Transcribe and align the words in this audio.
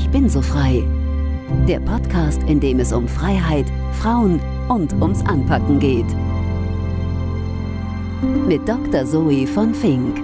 Ich 0.00 0.08
bin 0.08 0.30
so 0.30 0.40
frei. 0.40 0.82
Der 1.68 1.78
Podcast, 1.78 2.42
in 2.44 2.58
dem 2.58 2.80
es 2.80 2.90
um 2.90 3.06
Freiheit, 3.06 3.66
Frauen 4.00 4.40
und 4.68 4.94
ums 4.94 5.22
Anpacken 5.26 5.78
geht. 5.78 6.06
Mit 8.48 8.66
Dr. 8.66 9.04
Zoe 9.04 9.46
von 9.46 9.74
Fink. 9.74 10.16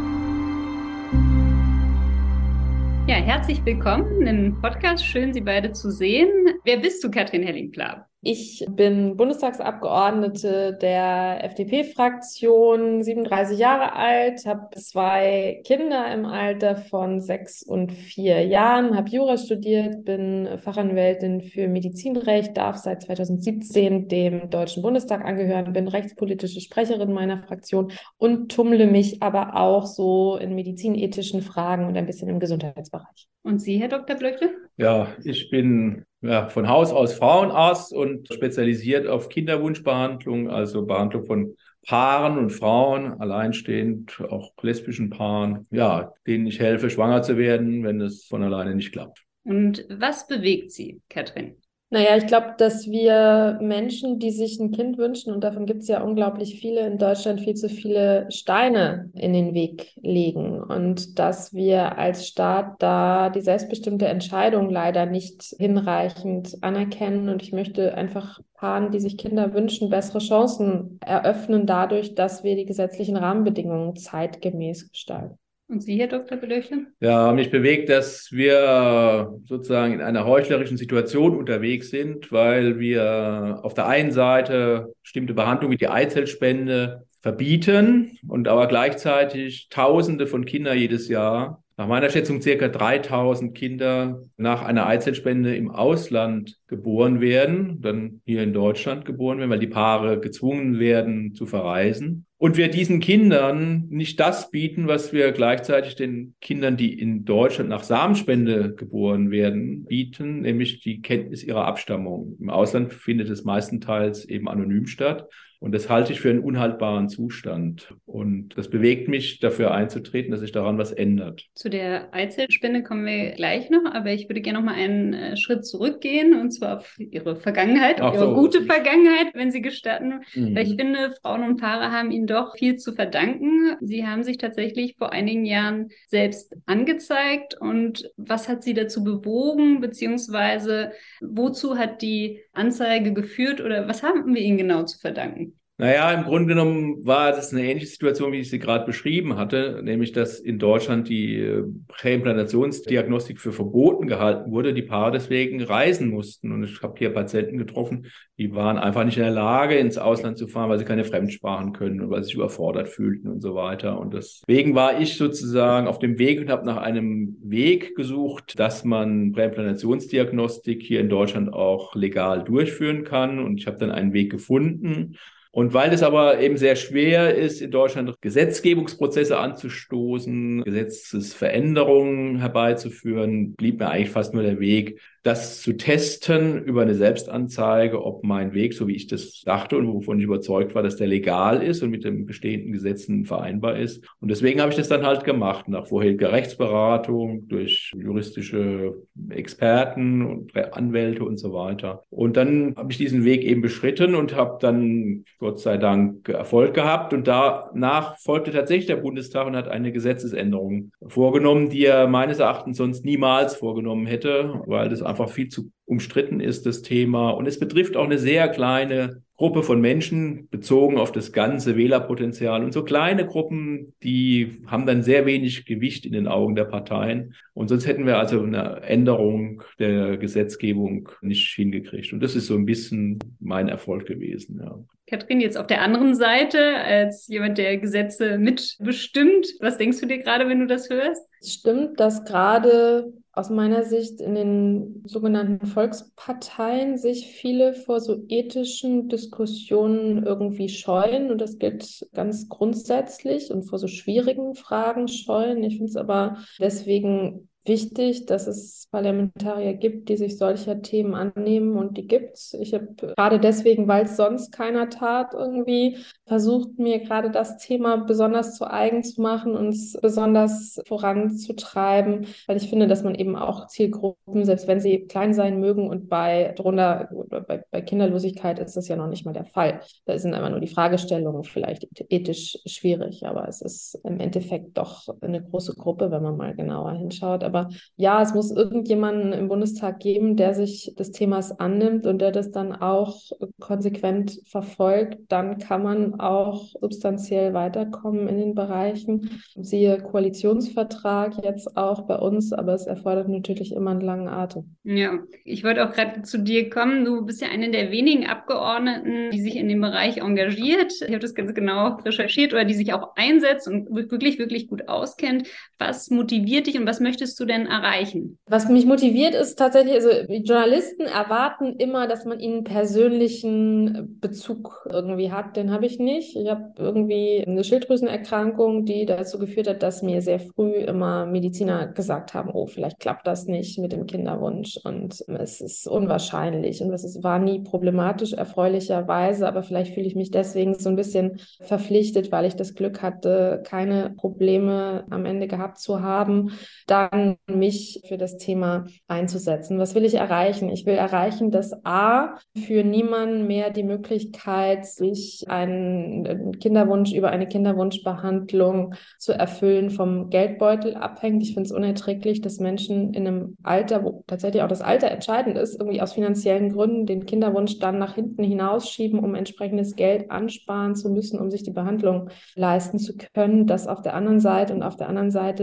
Ja, 3.06 3.16
herzlich 3.16 3.62
willkommen 3.66 4.26
im 4.26 4.58
Podcast. 4.62 5.04
Schön, 5.04 5.34
Sie 5.34 5.42
beide 5.42 5.72
zu 5.72 5.90
sehen. 5.90 6.30
Wer 6.64 6.78
bist 6.78 7.04
du, 7.04 7.10
Katrin 7.10 7.42
Helling-Plab? 7.42 8.06
Ich 8.28 8.66
bin 8.68 9.16
Bundestagsabgeordnete 9.16 10.76
der 10.82 11.44
FDP-Fraktion, 11.44 13.04
37 13.04 13.56
Jahre 13.56 13.92
alt, 13.92 14.44
habe 14.46 14.68
zwei 14.74 15.60
Kinder 15.62 16.12
im 16.12 16.26
Alter 16.26 16.74
von 16.74 17.20
sechs 17.20 17.62
und 17.62 17.92
vier 17.92 18.44
Jahren, 18.44 18.96
habe 18.96 19.08
Jura 19.10 19.36
studiert, 19.36 20.04
bin 20.04 20.58
Fachanwältin 20.58 21.40
für 21.40 21.68
Medizinrecht, 21.68 22.56
darf 22.56 22.78
seit 22.78 23.04
2017 23.04 24.08
dem 24.08 24.50
Deutschen 24.50 24.82
Bundestag 24.82 25.24
angehören, 25.24 25.72
bin 25.72 25.86
rechtspolitische 25.86 26.60
Sprecherin 26.60 27.12
meiner 27.12 27.44
Fraktion 27.44 27.92
und 28.16 28.50
tummle 28.50 28.88
mich 28.88 29.22
aber 29.22 29.54
auch 29.54 29.86
so 29.86 30.36
in 30.36 30.56
medizinethischen 30.56 31.42
Fragen 31.42 31.86
und 31.86 31.96
ein 31.96 32.06
bisschen 32.06 32.28
im 32.28 32.40
Gesundheitsbereich. 32.40 33.28
Und 33.44 33.60
Sie, 33.60 33.78
Herr 33.78 33.86
Dr. 33.86 34.16
Blöchle? 34.16 34.50
Ja, 34.76 35.14
ich 35.22 35.48
bin 35.48 36.05
ja, 36.22 36.48
von 36.48 36.68
Haus 36.68 36.92
aus 36.92 37.14
Frauenarzt 37.14 37.92
und 37.92 38.32
spezialisiert 38.32 39.06
auf 39.06 39.28
Kinderwunschbehandlung, 39.28 40.50
also 40.50 40.84
Behandlung 40.86 41.24
von 41.24 41.56
Paaren 41.86 42.38
und 42.38 42.50
Frauen, 42.50 43.20
alleinstehend, 43.20 44.20
auch 44.20 44.52
lesbischen 44.60 45.10
Paaren, 45.10 45.66
ja, 45.70 46.12
denen 46.26 46.46
ich 46.46 46.58
helfe, 46.58 46.90
schwanger 46.90 47.22
zu 47.22 47.36
werden, 47.36 47.84
wenn 47.84 48.00
es 48.00 48.24
von 48.24 48.42
alleine 48.42 48.74
nicht 48.74 48.92
klappt. 48.92 49.22
Und 49.44 49.86
was 49.88 50.26
bewegt 50.26 50.72
Sie, 50.72 51.00
Katrin? 51.08 51.56
Naja, 51.88 52.16
ich 52.16 52.26
glaube, 52.26 52.54
dass 52.58 52.88
wir 52.90 53.60
Menschen, 53.62 54.18
die 54.18 54.32
sich 54.32 54.58
ein 54.58 54.72
Kind 54.72 54.98
wünschen, 54.98 55.32
und 55.32 55.44
davon 55.44 55.66
gibt 55.66 55.82
es 55.82 55.88
ja 55.88 56.02
unglaublich 56.02 56.58
viele 56.58 56.80
in 56.84 56.98
Deutschland, 56.98 57.40
viel 57.40 57.54
zu 57.54 57.68
viele 57.68 58.26
Steine 58.28 59.10
in 59.14 59.32
den 59.32 59.54
Weg 59.54 59.92
legen. 60.02 60.60
Und 60.60 61.20
dass 61.20 61.54
wir 61.54 61.96
als 61.96 62.26
Staat 62.26 62.82
da 62.82 63.30
die 63.30 63.40
selbstbestimmte 63.40 64.06
Entscheidung 64.08 64.68
leider 64.68 65.06
nicht 65.06 65.54
hinreichend 65.58 66.58
anerkennen. 66.60 67.28
Und 67.28 67.40
ich 67.42 67.52
möchte 67.52 67.94
einfach 67.94 68.40
Paaren, 68.54 68.90
die 68.90 69.00
sich 69.00 69.16
Kinder 69.16 69.54
wünschen, 69.54 69.88
bessere 69.88 70.18
Chancen 70.18 70.98
eröffnen, 71.00 71.66
dadurch, 71.66 72.16
dass 72.16 72.42
wir 72.42 72.56
die 72.56 72.66
gesetzlichen 72.66 73.16
Rahmenbedingungen 73.16 73.94
zeitgemäß 73.94 74.90
gestalten. 74.90 75.38
Und 75.68 75.82
Sie, 75.82 75.98
Herr 75.98 76.06
Dr. 76.06 76.38
Belöchlen? 76.38 76.94
Ja, 77.00 77.32
mich 77.32 77.50
bewegt, 77.50 77.88
dass 77.88 78.30
wir 78.30 79.36
sozusagen 79.46 79.94
in 79.94 80.00
einer 80.00 80.24
heuchlerischen 80.24 80.76
Situation 80.76 81.36
unterwegs 81.36 81.90
sind, 81.90 82.30
weil 82.30 82.78
wir 82.78 83.58
auf 83.62 83.74
der 83.74 83.86
einen 83.88 84.12
Seite 84.12 84.94
bestimmte 85.02 85.34
Behandlungen 85.34 85.72
wie 85.72 85.78
die 85.78 85.88
Eizellspende 85.88 87.04
verbieten 87.20 88.16
und 88.28 88.46
aber 88.46 88.68
gleichzeitig 88.68 89.68
Tausende 89.68 90.28
von 90.28 90.44
Kindern 90.44 90.78
jedes 90.78 91.08
Jahr 91.08 91.64
nach 91.76 91.88
meiner 91.88 92.08
Schätzung 92.08 92.40
circa 92.40 92.68
3000 92.68 93.54
Kinder 93.54 94.22
nach 94.36 94.62
einer 94.62 94.86
Eizellspende 94.86 95.56
im 95.56 95.70
Ausland 95.70 96.56
geboren 96.68 97.20
werden, 97.20 97.82
dann 97.82 98.22
hier 98.24 98.42
in 98.42 98.54
Deutschland 98.54 99.04
geboren 99.04 99.38
werden, 99.38 99.50
weil 99.50 99.58
die 99.58 99.66
Paare 99.66 100.20
gezwungen 100.20 100.78
werden 100.78 101.34
zu 101.34 101.44
verreisen. 101.44 102.25
Und 102.38 102.58
wir 102.58 102.68
diesen 102.68 103.00
Kindern 103.00 103.86
nicht 103.88 104.20
das 104.20 104.50
bieten, 104.50 104.86
was 104.86 105.14
wir 105.14 105.32
gleichzeitig 105.32 105.96
den 105.96 106.34
Kindern, 106.42 106.76
die 106.76 106.98
in 106.98 107.24
Deutschland 107.24 107.70
nach 107.70 107.82
Samenspende 107.82 108.74
geboren 108.74 109.30
werden, 109.30 109.86
bieten, 109.86 110.40
nämlich 110.40 110.80
die 110.80 111.00
Kenntnis 111.00 111.42
ihrer 111.42 111.64
Abstammung. 111.64 112.36
Im 112.38 112.50
Ausland 112.50 112.92
findet 112.92 113.30
es 113.30 113.44
meistenteils 113.44 114.26
eben 114.26 114.48
anonym 114.48 114.86
statt. 114.86 115.28
Und 115.60 115.72
das 115.72 115.88
halte 115.88 116.12
ich 116.12 116.20
für 116.20 116.30
einen 116.30 116.40
unhaltbaren 116.40 117.08
Zustand. 117.08 117.94
Und 118.04 118.56
das 118.56 118.68
bewegt 118.68 119.08
mich, 119.08 119.40
dafür 119.40 119.72
einzutreten, 119.72 120.30
dass 120.30 120.40
sich 120.40 120.52
daran 120.52 120.78
was 120.78 120.92
ändert. 120.92 121.46
Zu 121.54 121.70
der 121.70 122.12
Eizellspende 122.14 122.82
kommen 122.82 123.06
wir 123.06 123.30
gleich 123.32 123.70
noch, 123.70 123.84
aber 123.92 124.12
ich 124.12 124.28
würde 124.28 124.40
gerne 124.40 124.58
noch 124.58 124.66
mal 124.66 124.74
einen 124.74 125.12
äh, 125.14 125.36
Schritt 125.36 125.66
zurückgehen 125.66 126.38
und 126.38 126.50
zwar 126.50 126.78
auf 126.78 126.96
Ihre 126.98 127.36
Vergangenheit, 127.36 128.00
auf 128.00 128.14
Ihre 128.14 128.26
so. 128.26 128.34
gute 128.34 128.62
Vergangenheit, 128.62 129.34
wenn 129.34 129.50
Sie 129.50 129.62
gestatten. 129.62 130.20
Mhm. 130.34 130.54
Weil 130.54 130.66
ich 130.66 130.76
finde, 130.76 131.14
Frauen 131.22 131.42
und 131.42 131.60
Paare 131.60 131.92
haben 131.92 132.10
Ihnen 132.10 132.26
doch 132.26 132.56
viel 132.56 132.76
zu 132.76 132.92
verdanken. 132.92 133.76
Sie 133.80 134.06
haben 134.06 134.22
sich 134.22 134.38
tatsächlich 134.38 134.96
vor 134.96 135.12
einigen 135.12 135.44
Jahren 135.44 135.88
selbst 136.08 136.54
angezeigt. 136.66 137.56
Und 137.58 138.10
was 138.16 138.48
hat 138.48 138.62
Sie 138.62 138.74
dazu 138.74 139.04
bewogen, 139.04 139.80
beziehungsweise 139.80 140.92
wozu 141.20 141.76
hat 141.76 142.02
die 142.02 142.42
Anzeige 142.52 143.12
geführt 143.12 143.60
oder 143.60 143.88
was 143.88 144.02
haben 144.02 144.34
wir 144.34 144.42
Ihnen 144.42 144.58
genau 144.58 144.84
zu 144.84 144.98
verdanken? 144.98 145.45
Naja, 145.78 146.10
im 146.12 146.24
Grunde 146.24 146.48
genommen 146.48 147.04
war 147.04 147.32
das 147.32 147.52
eine 147.52 147.62
ähnliche 147.62 147.88
Situation, 147.88 148.32
wie 148.32 148.38
ich 148.38 148.48
sie 148.48 148.58
gerade 148.58 148.86
beschrieben 148.86 149.36
hatte, 149.36 149.82
nämlich 149.84 150.12
dass 150.12 150.40
in 150.40 150.58
Deutschland 150.58 151.06
die 151.06 151.36
äh, 151.36 151.64
Präimplantationsdiagnostik 151.88 153.38
für 153.38 153.52
verboten 153.52 154.06
gehalten 154.06 154.52
wurde, 154.52 154.72
die 154.72 154.80
Paare 154.80 155.12
deswegen 155.12 155.62
reisen 155.62 156.08
mussten. 156.08 156.50
Und 156.50 156.64
ich 156.64 156.80
habe 156.80 156.94
hier 156.96 157.12
Patienten 157.12 157.58
getroffen, 157.58 158.06
die 158.38 158.54
waren 158.54 158.78
einfach 158.78 159.04
nicht 159.04 159.18
in 159.18 159.24
der 159.24 159.32
Lage, 159.32 159.76
ins 159.76 159.98
Ausland 159.98 160.38
zu 160.38 160.48
fahren, 160.48 160.70
weil 160.70 160.78
sie 160.78 160.86
keine 160.86 161.04
Fremdsprachen 161.04 161.74
können 161.74 162.00
und 162.00 162.08
weil 162.08 162.22
sie 162.22 162.28
sich 162.28 162.36
überfordert 162.36 162.88
fühlten 162.88 163.28
und 163.28 163.42
so 163.42 163.54
weiter. 163.54 164.00
Und 164.00 164.14
deswegen 164.14 164.74
war 164.74 164.98
ich 164.98 165.18
sozusagen 165.18 165.88
auf 165.88 165.98
dem 165.98 166.18
Weg 166.18 166.40
und 166.40 166.48
habe 166.48 166.64
nach 166.64 166.78
einem 166.78 167.36
Weg 167.42 167.94
gesucht, 167.96 168.58
dass 168.58 168.82
man 168.82 169.32
Präimplantationsdiagnostik 169.32 170.82
hier 170.82 171.00
in 171.00 171.10
Deutschland 171.10 171.52
auch 171.52 171.94
legal 171.94 172.44
durchführen 172.44 173.04
kann. 173.04 173.40
Und 173.40 173.58
ich 173.58 173.66
habe 173.66 173.76
dann 173.76 173.90
einen 173.90 174.14
Weg 174.14 174.30
gefunden 174.30 175.18
und 175.56 175.72
weil 175.72 175.90
es 175.94 176.02
aber 176.02 176.38
eben 176.40 176.58
sehr 176.58 176.76
schwer 176.76 177.34
ist, 177.34 177.62
in 177.62 177.70
Deutschland 177.70 178.14
Gesetzgebungsprozesse 178.20 179.38
anzustoßen, 179.38 180.62
Gesetzesveränderungen 180.64 182.40
herbeizuführen, 182.40 183.54
blieb 183.54 183.80
mir 183.80 183.88
eigentlich 183.88 184.10
fast 184.10 184.34
nur 184.34 184.42
der 184.42 184.60
Weg, 184.60 185.00
das 185.26 185.60
zu 185.60 185.72
testen 185.72 186.62
über 186.62 186.82
eine 186.82 186.94
Selbstanzeige, 186.94 188.04
ob 188.04 188.22
mein 188.22 188.54
Weg, 188.54 188.74
so 188.74 188.86
wie 188.86 188.94
ich 188.94 189.08
das 189.08 189.42
dachte 189.44 189.76
und 189.76 189.88
wovon 189.88 190.18
ich 190.18 190.24
überzeugt 190.24 190.74
war, 190.76 190.84
dass 190.84 190.96
der 190.96 191.08
legal 191.08 191.62
ist 191.62 191.82
und 191.82 191.90
mit 191.90 192.04
den 192.04 192.26
bestehenden 192.26 192.72
Gesetzen 192.72 193.24
vereinbar 193.24 193.76
ist. 193.76 194.04
Und 194.20 194.30
deswegen 194.30 194.60
habe 194.60 194.70
ich 194.70 194.76
das 194.76 194.88
dann 194.88 195.04
halt 195.04 195.24
gemacht, 195.24 195.66
nach 195.66 195.86
vorheriger 195.86 196.30
Rechtsberatung, 196.30 197.48
durch 197.48 197.90
juristische 197.96 199.02
Experten 199.30 200.24
und 200.24 200.56
Anwälte 200.56 201.24
und 201.24 201.38
so 201.38 201.52
weiter. 201.52 202.02
Und 202.10 202.36
dann 202.36 202.74
habe 202.76 202.92
ich 202.92 202.98
diesen 202.98 203.24
Weg 203.24 203.42
eben 203.42 203.62
beschritten 203.62 204.14
und 204.14 204.36
habe 204.36 204.58
dann 204.60 205.24
Gott 205.40 205.58
sei 205.58 205.76
Dank 205.76 206.28
Erfolg 206.28 206.74
gehabt. 206.74 207.12
Und 207.12 207.26
danach 207.26 208.16
folgte 208.18 208.52
tatsächlich 208.52 208.86
der 208.86 208.96
Bundestag 208.96 209.46
und 209.46 209.56
hat 209.56 209.68
eine 209.68 209.90
Gesetzesänderung 209.90 210.92
vorgenommen, 211.06 211.68
die 211.68 211.84
er 211.84 212.06
meines 212.06 212.38
Erachtens 212.38 212.76
sonst 212.76 213.04
niemals 213.04 213.56
vorgenommen 213.56 214.06
hätte, 214.06 214.62
weil 214.66 214.88
das 214.88 215.02
einfach 215.02 215.15
einfach 215.16 215.32
viel 215.32 215.48
zu 215.48 215.70
umstritten 215.86 216.40
ist, 216.40 216.66
das 216.66 216.82
Thema. 216.82 217.30
Und 217.30 217.46
es 217.46 217.58
betrifft 217.58 217.96
auch 217.96 218.04
eine 218.04 218.18
sehr 218.18 218.48
kleine 218.48 219.22
Gruppe 219.36 219.62
von 219.62 219.80
Menschen 219.80 220.48
bezogen 220.48 220.98
auf 220.98 221.12
das 221.12 221.32
ganze 221.32 221.76
Wählerpotenzial. 221.76 222.64
Und 222.64 222.72
so 222.72 222.82
kleine 222.82 223.26
Gruppen, 223.26 223.94
die 224.02 224.62
haben 224.66 224.86
dann 224.86 225.02
sehr 225.02 225.26
wenig 225.26 225.66
Gewicht 225.66 226.06
in 226.06 226.12
den 226.12 226.26
Augen 226.26 226.54
der 226.56 226.64
Parteien. 226.64 227.34
Und 227.54 227.68
sonst 227.68 227.86
hätten 227.86 228.06
wir 228.06 228.18
also 228.18 228.42
eine 228.42 228.82
Änderung 228.82 229.62
der 229.78 230.16
Gesetzgebung 230.16 231.10
nicht 231.20 231.54
hingekriegt. 231.54 232.12
Und 232.12 232.20
das 232.20 232.34
ist 232.34 232.46
so 232.46 232.54
ein 232.54 232.66
bisschen 232.66 233.18
mein 233.38 233.68
Erfolg 233.68 234.06
gewesen. 234.06 234.60
Ja. 234.62 234.78
Katrin, 235.08 235.40
jetzt 235.40 235.56
auf 235.56 235.68
der 235.68 235.82
anderen 235.82 236.14
Seite, 236.16 236.58
als 236.78 237.28
jemand, 237.28 237.58
der 237.58 237.76
Gesetze 237.76 238.38
mitbestimmt, 238.38 239.46
was 239.60 239.78
denkst 239.78 240.00
du 240.00 240.06
dir 240.06 240.18
gerade, 240.18 240.48
wenn 240.48 240.60
du 240.60 240.66
das 240.66 240.90
hörst? 240.90 241.28
Es 241.40 241.52
stimmt, 241.52 242.00
dass 242.00 242.24
gerade 242.24 243.12
aus 243.36 243.50
meiner 243.50 243.84
Sicht 243.84 244.22
in 244.22 244.34
den 244.34 245.02
sogenannten 245.06 245.66
Volksparteien 245.66 246.96
sich 246.96 247.26
viele 247.26 247.74
vor 247.74 248.00
so 248.00 248.24
ethischen 248.28 249.08
Diskussionen 249.08 250.24
irgendwie 250.24 250.70
scheuen. 250.70 251.30
Und 251.30 251.42
das 251.42 251.58
gilt 251.58 252.08
ganz 252.14 252.48
grundsätzlich 252.48 253.50
und 253.50 253.64
vor 253.64 253.78
so 253.78 253.88
schwierigen 253.88 254.54
Fragen 254.54 255.06
scheuen. 255.06 255.62
Ich 255.62 255.76
finde 255.76 255.90
es 255.90 255.96
aber 255.96 256.38
deswegen 256.58 257.50
wichtig, 257.66 258.26
dass 258.26 258.46
es 258.46 258.88
Parlamentarier 258.90 259.74
gibt, 259.74 260.08
die 260.08 260.16
sich 260.16 260.38
solcher 260.38 260.82
Themen 260.82 261.14
annehmen 261.14 261.76
und 261.76 261.96
die 261.96 262.06
gibt 262.06 262.34
es. 262.34 262.54
Ich 262.54 262.72
habe 262.74 262.94
gerade 262.94 263.40
deswegen, 263.40 263.88
weil 263.88 264.04
es 264.04 264.16
sonst 264.16 264.52
keiner 264.52 264.88
tat, 264.88 265.34
irgendwie 265.34 265.98
versucht, 266.26 266.78
mir 266.78 267.00
gerade 267.00 267.30
das 267.30 267.58
Thema 267.58 267.96
besonders 267.96 268.56
zu 268.56 268.70
eigen 268.70 269.02
zu 269.02 269.20
machen 269.20 269.54
und 269.54 269.68
es 269.68 269.98
besonders 270.00 270.80
voranzutreiben, 270.86 272.26
weil 272.46 272.56
ich 272.56 272.68
finde, 272.68 272.86
dass 272.86 273.02
man 273.02 273.14
eben 273.14 273.36
auch 273.36 273.66
Zielgruppen, 273.66 274.44
selbst 274.44 274.66
wenn 274.66 274.80
sie 274.80 275.06
klein 275.06 275.34
sein 275.34 275.60
mögen 275.60 275.88
und 275.88 276.08
bei 276.08 276.52
drunter 276.56 277.08
bei, 277.28 277.64
bei 277.70 277.80
Kinderlosigkeit 277.80 278.58
ist 278.58 278.76
das 278.76 278.88
ja 278.88 278.96
noch 278.96 279.08
nicht 279.08 279.24
mal 279.24 279.32
der 279.32 279.44
Fall. 279.44 279.80
Da 280.04 280.18
sind 280.18 280.34
einfach 280.34 280.50
nur 280.50 280.60
die 280.60 280.66
Fragestellungen 280.66 281.44
vielleicht 281.44 281.86
ethisch 282.08 282.58
schwierig, 282.66 283.26
aber 283.26 283.48
es 283.48 283.60
ist 283.62 283.98
im 284.04 284.20
Endeffekt 284.20 284.76
doch 284.78 285.08
eine 285.20 285.42
große 285.42 285.74
Gruppe, 285.74 286.10
wenn 286.10 286.22
man 286.22 286.36
mal 286.36 286.54
genauer 286.54 286.92
hinschaut. 286.92 287.44
Aber 287.44 287.55
Aber 287.56 287.70
ja, 287.96 288.20
es 288.20 288.34
muss 288.34 288.50
irgendjemanden 288.50 289.32
im 289.32 289.48
Bundestag 289.48 290.00
geben, 290.00 290.36
der 290.36 290.54
sich 290.54 290.94
des 290.98 291.10
Themas 291.10 291.58
annimmt 291.58 292.06
und 292.06 292.18
der 292.20 292.30
das 292.30 292.50
dann 292.50 292.74
auch 292.74 293.18
konsequent 293.60 294.40
verfolgt. 294.44 295.18
Dann 295.28 295.58
kann 295.58 295.82
man 295.82 296.20
auch 296.20 296.66
substanziell 296.80 297.54
weiterkommen 297.54 298.28
in 298.28 298.36
den 298.36 298.54
Bereichen. 298.54 299.42
Siehe 299.54 299.98
Koalitionsvertrag 300.02 301.42
jetzt 301.44 301.76
auch 301.76 302.02
bei 302.02 302.16
uns, 302.16 302.52
aber 302.52 302.74
es 302.74 302.86
erfordert 302.86 303.28
natürlich 303.28 303.72
immer 303.72 303.92
einen 303.92 304.02
langen 304.02 304.28
Atem. 304.28 304.76
Ja, 304.84 305.18
ich 305.44 305.64
wollte 305.64 305.88
auch 305.88 305.92
gerade 305.92 306.22
zu 306.22 306.38
dir 306.38 306.68
kommen. 306.68 307.04
Du 307.04 307.24
bist 307.24 307.40
ja 307.40 307.48
eine 307.48 307.70
der 307.70 307.90
wenigen 307.90 308.26
Abgeordneten, 308.26 309.30
die 309.30 309.40
sich 309.40 309.56
in 309.56 309.68
dem 309.68 309.80
Bereich 309.80 310.18
engagiert. 310.18 310.92
Ich 311.00 311.08
habe 311.08 311.20
das 311.20 311.34
ganz 311.34 311.54
genau 311.54 311.96
recherchiert 312.04 312.52
oder 312.52 312.64
die 312.64 312.74
sich 312.74 312.92
auch 312.92 313.16
einsetzt 313.16 313.66
und 313.66 313.88
wirklich, 313.90 314.38
wirklich 314.38 314.68
gut 314.68 314.88
auskennt. 314.88 315.48
Was 315.78 316.10
motiviert 316.10 316.66
dich 316.66 316.78
und 316.78 316.86
was 316.86 317.00
möchtest 317.00 317.38
du 317.38 317.44
denn 317.44 317.66
erreichen? 317.66 318.38
Was 318.46 318.68
mich 318.68 318.86
motiviert 318.86 319.34
ist 319.34 319.56
tatsächlich, 319.56 319.94
also 319.94 320.10
Journalisten 320.28 321.02
erwarten 321.02 321.76
immer, 321.76 322.06
dass 322.06 322.24
man 322.24 322.40
ihnen 322.40 322.64
persönlichen 322.64 324.18
Bezug 324.20 324.86
irgendwie 324.90 325.32
hat. 325.32 325.56
Den 325.56 325.70
habe 325.70 325.86
ich 325.86 325.98
nicht. 325.98 326.36
Ich 326.36 326.48
habe 326.48 326.72
irgendwie 326.78 327.44
eine 327.46 327.62
Schilddrüsenerkrankung, 327.62 328.84
die 328.84 329.04
dazu 329.06 329.38
geführt 329.38 329.68
hat, 329.68 329.82
dass 329.82 330.02
mir 330.02 330.22
sehr 330.22 330.40
früh 330.40 330.72
immer 330.72 331.26
Mediziner 331.26 331.88
gesagt 331.88 332.34
haben, 332.34 332.50
oh, 332.50 332.66
vielleicht 332.66 333.00
klappt 333.00 333.26
das 333.26 333.46
nicht 333.46 333.78
mit 333.78 333.92
dem 333.92 334.06
Kinderwunsch 334.06 334.78
und 334.84 335.24
es 335.28 335.60
ist 335.60 335.86
unwahrscheinlich 335.86 336.80
und 336.82 336.92
es 336.92 337.22
war 337.22 337.38
nie 337.38 337.60
problematisch, 337.60 338.32
erfreulicherweise, 338.32 339.46
aber 339.46 339.62
vielleicht 339.62 339.94
fühle 339.94 340.06
ich 340.06 340.16
mich 340.16 340.30
deswegen 340.30 340.78
so 340.78 340.88
ein 340.88 340.96
bisschen 340.96 341.40
verpflichtet, 341.60 342.32
weil 342.32 342.46
ich 342.46 342.56
das 342.56 342.74
Glück 342.74 343.02
hatte, 343.02 343.62
keine 343.64 344.10
Probleme 344.10 345.04
am 345.10 345.24
Ende 345.24 345.46
gehabt 345.46 345.65
zu 345.74 346.02
haben, 346.02 346.52
dann 346.86 347.36
mich 347.46 348.02
für 348.06 348.16
das 348.16 348.36
Thema 348.36 348.84
einzusetzen. 349.08 349.78
Was 349.78 349.94
will 349.94 350.04
ich 350.04 350.14
erreichen? 350.14 350.68
Ich 350.68 350.86
will 350.86 350.94
erreichen, 350.94 351.50
dass 351.50 351.72
A, 351.84 352.36
für 352.56 352.84
niemanden 352.84 353.46
mehr 353.46 353.70
die 353.70 353.82
Möglichkeit, 353.82 354.86
sich 354.86 355.46
einen 355.48 356.58
Kinderwunsch 356.58 357.12
über 357.12 357.30
eine 357.30 357.46
Kinderwunschbehandlung 357.46 358.94
zu 359.18 359.32
erfüllen, 359.32 359.90
vom 359.90 360.30
Geldbeutel 360.30 360.94
abhängt. 360.94 361.42
Ich 361.42 361.54
finde 361.54 361.66
es 361.66 361.72
unerträglich, 361.72 362.40
dass 362.40 362.60
Menschen 362.60 363.14
in 363.14 363.26
einem 363.26 363.56
Alter, 363.62 364.04
wo 364.04 364.24
tatsächlich 364.26 364.62
auch 364.62 364.68
das 364.68 364.82
Alter 364.82 365.10
entscheidend 365.10 365.58
ist, 365.58 365.78
irgendwie 365.78 366.00
aus 366.00 366.12
finanziellen 366.12 366.72
Gründen 366.72 367.06
den 367.06 367.26
Kinderwunsch 367.26 367.78
dann 367.78 367.98
nach 367.98 368.14
hinten 368.14 368.42
hinausschieben, 368.42 369.18
um 369.18 369.34
entsprechendes 369.34 369.96
Geld 369.96 370.30
ansparen 370.30 370.94
zu 370.94 371.10
müssen, 371.10 371.38
um 371.38 371.50
sich 371.50 371.62
die 371.62 371.72
Behandlung 371.72 372.30
leisten 372.54 372.98
zu 372.98 373.16
können. 373.16 373.66
Das 373.66 373.86
auf 373.86 374.02
der 374.02 374.14
anderen 374.14 374.40
Seite 374.40 374.74
und 374.74 374.82
auf 374.82 374.96
der 374.96 375.08
anderen 375.08 375.30
Seite, 375.30 375.55